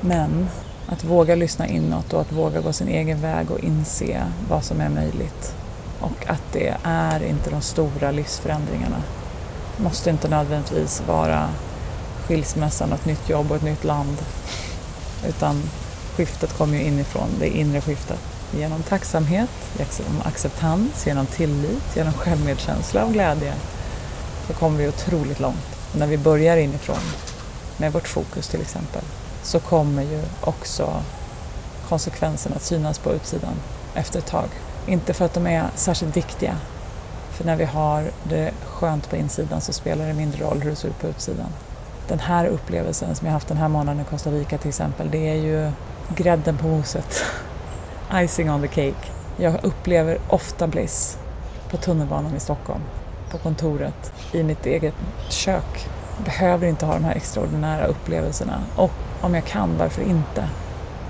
Men 0.01 0.49
att 0.87 1.05
våga 1.05 1.35
lyssna 1.35 1.67
inåt 1.67 2.13
och 2.13 2.21
att 2.21 2.33
våga 2.33 2.61
gå 2.61 2.73
sin 2.73 2.89
egen 2.89 3.21
väg 3.21 3.51
och 3.51 3.61
inse 3.61 4.23
vad 4.49 4.65
som 4.65 4.81
är 4.81 4.89
möjligt. 4.89 5.55
Och 6.01 6.27
att 6.27 6.43
det 6.53 6.77
är 6.83 7.23
inte 7.23 7.51
de 7.51 7.61
stora 7.61 8.11
livsförändringarna. 8.11 9.03
måste 9.77 10.11
inte 10.11 10.29
nödvändigtvis 10.29 11.03
vara 11.07 11.49
skilsmässan, 12.27 12.93
ett 12.93 13.05
nytt 13.05 13.29
jobb 13.29 13.51
och 13.51 13.57
ett 13.57 13.63
nytt 13.63 13.85
land. 13.85 14.17
Utan 15.29 15.63
skiftet 16.17 16.53
kommer 16.53 16.79
ju 16.79 16.85
inifrån, 16.85 17.29
det 17.41 17.49
inre 17.49 17.81
skiftet. 17.81 18.21
Genom 18.57 18.83
tacksamhet, 18.83 19.51
genom 19.79 20.23
acceptans, 20.25 21.07
genom 21.07 21.27
tillit, 21.27 21.97
genom 21.97 22.13
självmedkänsla 22.13 23.05
och 23.05 23.13
glädje 23.13 23.55
så 24.47 24.53
kommer 24.53 24.79
vi 24.79 24.89
otroligt 24.89 25.41
långt. 25.41 25.77
Och 25.93 25.99
när 25.99 26.07
vi 26.07 26.19
börjar 26.19 26.57
inifrån, 26.57 27.03
med 27.77 27.93
vårt 27.93 28.09
fokus 28.09 28.49
till 28.49 28.61
exempel, 28.61 29.03
så 29.43 29.61
kommer 29.61 30.03
ju 30.03 30.23
också 30.41 31.03
konsekvenserna 31.89 32.57
att 32.57 32.63
synas 32.63 32.99
på 32.99 33.13
utsidan 33.13 33.55
efter 33.95 34.19
ett 34.19 34.27
tag. 34.27 34.49
Inte 34.89 35.15
för 35.15 35.25
att 35.25 35.35
de 35.35 35.47
är 35.47 35.67
särskilt 35.75 36.17
viktiga, 36.17 36.57
för 37.31 37.45
när 37.45 37.57
vi 37.57 37.65
har 37.65 38.11
det 38.23 38.51
skönt 38.67 39.11
på 39.11 39.17
insidan 39.17 39.61
så 39.61 39.73
spelar 39.73 40.07
det 40.07 40.15
mindre 40.15 40.45
roll 40.45 40.61
hur 40.61 40.71
det 40.71 40.77
ser 40.77 40.89
ut 40.89 41.01
på 41.01 41.07
utsidan. 41.07 41.49
Den 42.09 42.19
här 42.19 42.47
upplevelsen 42.47 43.15
som 43.15 43.27
jag 43.27 43.33
haft 43.33 43.49
den 43.49 43.57
här 43.57 43.69
månaden 43.69 44.01
i 44.01 44.05
Costa 44.05 44.31
Rica 44.31 44.59
till 44.59 44.69
exempel, 44.69 45.11
det 45.11 45.29
är 45.29 45.35
ju 45.35 45.71
grädden 46.17 46.57
på 46.57 46.67
moset. 46.67 47.25
Icing 48.15 48.51
on 48.51 48.63
the 48.63 48.69
cake. 48.69 49.09
Jag 49.37 49.55
upplever 49.63 50.19
ofta 50.29 50.67
bliss 50.67 51.19
på 51.71 51.77
tunnelbanan 51.77 52.37
i 52.37 52.41
Stockholm, 52.41 52.83
på 53.31 53.39
kontoret, 53.39 54.13
i 54.33 54.43
mitt 54.43 54.67
eget 54.67 54.95
kök. 55.29 55.89
Jag 56.17 56.25
behöver 56.25 56.67
inte 56.67 56.87
ha 56.87 56.95
de 56.95 57.05
här 57.05 57.15
extraordinära 57.15 57.87
upplevelserna 57.87 58.61
och 58.77 58.93
om 59.21 59.35
jag 59.35 59.45
kan, 59.45 59.79
varför 59.79 60.03
inte? 60.03 60.49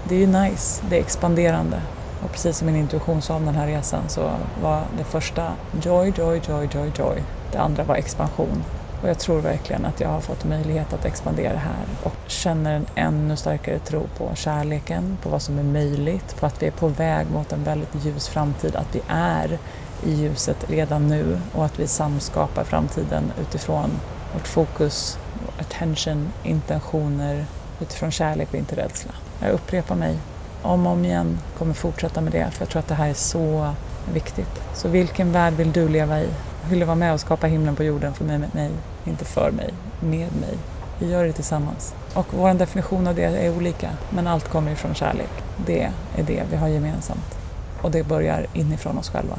Det 0.09 0.15
är 0.15 0.19
ju 0.19 0.27
nice, 0.27 0.83
det 0.91 0.97
är 0.97 1.01
expanderande. 1.01 1.81
Och 2.25 2.33
precis 2.33 2.59
som 2.59 2.67
min 2.67 2.77
intuition 2.77 3.23
sa 3.23 3.35
om 3.35 3.47
den 3.47 3.55
här 3.55 3.67
resan 3.67 4.09
så 4.09 4.31
var 4.63 4.83
det 4.99 5.05
första 5.05 5.53
joy, 5.83 6.13
joy, 6.17 6.41
joy, 6.49 6.69
joy, 6.73 6.91
joy. 6.99 7.23
Det 7.53 7.59
andra 7.59 7.85
var 7.85 7.95
expansion. 7.95 8.65
Och 9.03 9.09
jag 9.09 9.19
tror 9.19 9.41
verkligen 9.41 9.85
att 9.85 10.01
jag 10.01 10.09
har 10.09 10.21
fått 10.21 10.45
möjlighet 10.45 10.93
att 10.93 11.05
expandera 11.05 11.59
här 11.59 11.87
och 12.03 12.15
känner 12.27 12.75
en 12.75 12.87
ännu 12.95 13.37
starkare 13.37 13.79
tro 13.79 14.07
på 14.19 14.31
kärleken, 14.35 15.19
på 15.23 15.29
vad 15.29 15.43
som 15.43 15.59
är 15.59 15.63
möjligt, 15.63 16.37
på 16.41 16.47
att 16.47 16.63
vi 16.63 16.67
är 16.67 16.71
på 16.71 16.89
väg 16.89 17.27
mot 17.31 17.53
en 17.53 17.65
väldigt 17.65 18.05
ljus 18.05 18.29
framtid, 18.29 18.77
att 18.77 18.95
vi 18.95 19.03
är 19.09 19.59
i 20.05 20.13
ljuset 20.13 20.71
redan 20.71 21.09
nu 21.09 21.41
och 21.55 21.65
att 21.65 21.79
vi 21.81 21.87
samskapar 21.87 22.65
framtiden 22.65 23.33
utifrån 23.41 23.91
vårt 24.35 24.49
fokus, 24.49 25.19
attention, 25.61 26.33
intentioner, 26.43 27.47
utifrån 27.81 28.11
kärlek 28.11 28.49
och 28.49 28.59
inte 28.59 28.77
rädsla. 28.77 29.13
Jag 29.41 29.51
upprepar 29.51 29.95
mig 29.95 30.19
om 30.63 30.87
och 30.87 30.93
om 30.93 31.05
igen, 31.05 31.39
kommer 31.59 31.75
fortsätta 31.75 32.21
med 32.21 32.33
det 32.33 32.51
för 32.51 32.63
jag 32.63 32.69
tror 32.69 32.81
att 32.81 32.89
det 32.89 32.95
här 32.95 33.09
är 33.09 33.15
så 33.15 33.75
viktigt. 34.13 34.63
Så 34.75 34.89
vilken 34.89 35.33
värld 35.33 35.55
vill 35.55 35.73
du 35.73 35.89
leva 35.89 36.21
i? 36.21 36.29
Vill 36.71 36.79
du 36.79 36.85
vara 36.85 36.97
med 36.97 37.13
och 37.13 37.21
skapa 37.21 37.47
himlen 37.47 37.77
på 37.77 37.85
jorden 37.85 38.15
för 38.15 38.25
mig, 38.25 38.39
med 38.39 38.55
mig, 38.55 38.71
inte 39.05 39.25
för 39.25 39.51
mig, 39.51 39.75
med 40.01 40.37
mig? 40.41 40.59
Vi 40.99 41.11
gör 41.11 41.25
det 41.25 41.33
tillsammans. 41.33 41.95
Och 42.15 42.27
vår 42.31 42.55
definition 42.55 43.07
av 43.07 43.15
det 43.15 43.25
är 43.25 43.57
olika, 43.57 43.91
men 44.11 44.27
allt 44.27 44.49
kommer 44.49 44.73
ifrån 44.73 44.95
kärlek. 44.95 45.31
Det 45.67 45.83
är 46.17 46.23
det 46.23 46.43
vi 46.51 46.57
har 46.57 46.69
gemensamt. 46.69 47.39
Och 47.83 47.91
det 47.91 48.03
börjar 48.03 48.47
inifrån 48.53 48.99
oss 48.99 49.11
själva, 49.11 49.39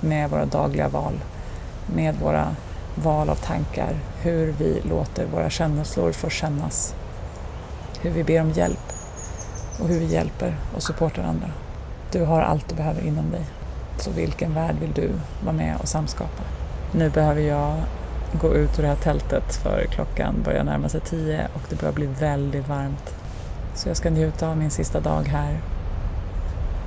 med 0.00 0.30
våra 0.30 0.44
dagliga 0.44 0.88
val, 0.88 1.12
med 1.94 2.14
våra 2.14 2.56
val 2.94 3.30
av 3.30 3.34
tankar, 3.34 3.96
hur 4.22 4.54
vi 4.58 4.80
låter 4.88 5.26
våra 5.26 5.50
känslor 5.50 6.12
få 6.12 6.28
kännas, 6.28 6.94
hur 8.00 8.10
vi 8.10 8.24
ber 8.24 8.40
om 8.40 8.50
hjälp 8.50 8.95
och 9.80 9.88
hur 9.88 10.00
vi 10.00 10.06
hjälper 10.06 10.56
och 10.74 10.82
supportar 10.82 11.22
andra. 11.22 11.50
Du 12.12 12.24
har 12.24 12.42
allt 12.42 12.68
du 12.68 12.74
behöver 12.74 13.02
inom 13.02 13.30
dig. 13.30 13.44
Så 13.98 14.10
vilken 14.10 14.54
värld 14.54 14.76
vill 14.80 14.92
du 14.92 15.10
vara 15.44 15.56
med 15.56 15.76
och 15.80 15.88
samskapa? 15.88 16.42
Nu 16.92 17.10
behöver 17.10 17.40
jag 17.40 17.74
gå 18.32 18.54
ut 18.54 18.78
ur 18.78 18.82
det 18.82 18.88
här 18.88 18.96
tältet 18.96 19.54
för 19.54 19.86
klockan 19.90 20.42
börjar 20.44 20.64
närma 20.64 20.88
sig 20.88 21.00
tio 21.00 21.48
och 21.54 21.62
det 21.68 21.76
börjar 21.76 21.94
bli 21.94 22.06
väldigt 22.06 22.68
varmt. 22.68 23.14
Så 23.74 23.88
jag 23.88 23.96
ska 23.96 24.10
njuta 24.10 24.48
av 24.48 24.56
min 24.56 24.70
sista 24.70 25.00
dag 25.00 25.22
här. 25.22 25.60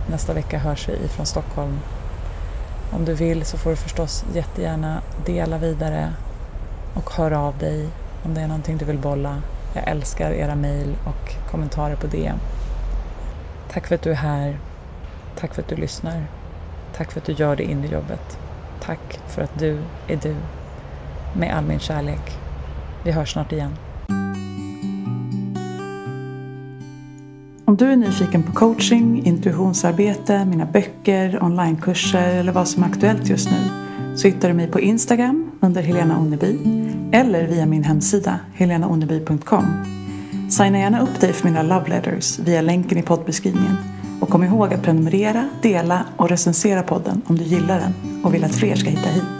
Nästa 0.10 0.34
vecka 0.34 0.60
hörs 0.60 0.89
vi 0.89 1.06
ifrån 1.06 1.25
Stockholm. 1.25 1.80
Om 2.91 3.06
du 3.06 3.13
vill 3.13 3.45
så 3.45 3.58
får 3.58 3.69
du 3.69 3.75
förstås 3.75 4.25
jättegärna 4.34 5.02
dela 5.25 5.58
vidare 5.58 6.13
och 6.93 7.13
höra 7.13 7.39
av 7.39 7.58
dig 7.58 7.88
om 8.23 8.34
det 8.34 8.41
är 8.41 8.47
någonting 8.47 8.78
du 8.78 8.86
vill 8.86 8.97
bolla. 8.97 9.41
Jag 9.73 9.88
älskar 9.88 10.32
era 10.32 10.56
mejl 10.56 10.95
och 11.06 11.52
kommentarer 11.52 11.95
på 11.95 12.08
DM. 12.08 12.38
Tack 13.71 13.88
för 13.88 13.95
att 13.95 14.01
du 14.01 14.12
är 14.12 14.15
här. 14.15 14.60
Tack 15.39 15.53
för 15.53 15.62
att 15.62 15.67
du 15.67 15.75
lyssnar. 15.75 16.23
Tack 16.97 17.12
för 17.12 17.19
att 17.19 17.25
du 17.25 17.32
gör 17.32 17.55
det 17.55 17.63
inre 17.63 17.88
jobbet. 17.88 18.39
Tack 18.79 19.19
för 19.27 19.41
att 19.41 19.60
du 19.60 19.77
är 20.08 20.19
du. 20.23 20.36
Med 21.39 21.55
all 21.55 21.65
min 21.65 21.79
kärlek. 21.79 22.38
Vi 23.03 23.12
hörs 23.12 23.34
snart 23.34 23.51
igen. 23.51 23.75
Om 27.65 27.75
du 27.77 27.86
är 27.86 27.95
nyfiken 27.95 28.43
på 28.43 28.51
coaching, 28.51 29.25
intuitionsarbete, 29.25 30.45
mina 30.45 30.65
böcker, 30.65 31.43
onlinekurser 31.43 32.36
eller 32.36 32.51
vad 32.51 32.67
som 32.67 32.84
är 32.84 32.88
aktuellt 32.88 33.29
just 33.29 33.51
nu 33.51 33.58
så 34.15 34.27
hittar 34.27 34.47
du 34.47 34.53
mig 34.53 34.67
på 34.67 34.79
Instagram 34.79 35.51
under 35.62 35.82
Helena 35.82 36.19
Onneby 36.19 36.60
eller 37.12 37.47
via 37.47 37.65
min 37.65 37.84
hemsida 37.84 38.39
helenaonneby.com. 38.53 39.98
Signa 40.49 40.79
gärna 40.79 41.01
upp 41.01 41.19
dig 41.21 41.33
för 41.33 41.47
mina 41.47 41.63
love 41.63 41.89
letters 41.89 42.39
via 42.39 42.62
länken 42.62 42.97
i 42.97 43.01
poddbeskrivningen. 43.01 43.77
Och 44.21 44.29
kom 44.29 44.43
ihåg 44.43 44.73
att 44.73 44.83
prenumerera, 44.83 45.49
dela 45.62 46.05
och 46.17 46.29
recensera 46.29 46.83
podden 46.83 47.21
om 47.25 47.38
du 47.38 47.43
gillar 47.43 47.79
den 47.79 48.21
och 48.23 48.33
vill 48.33 48.43
att 48.43 48.55
fler 48.55 48.75
ska 48.75 48.89
hitta 48.89 49.09
hit. 49.09 49.38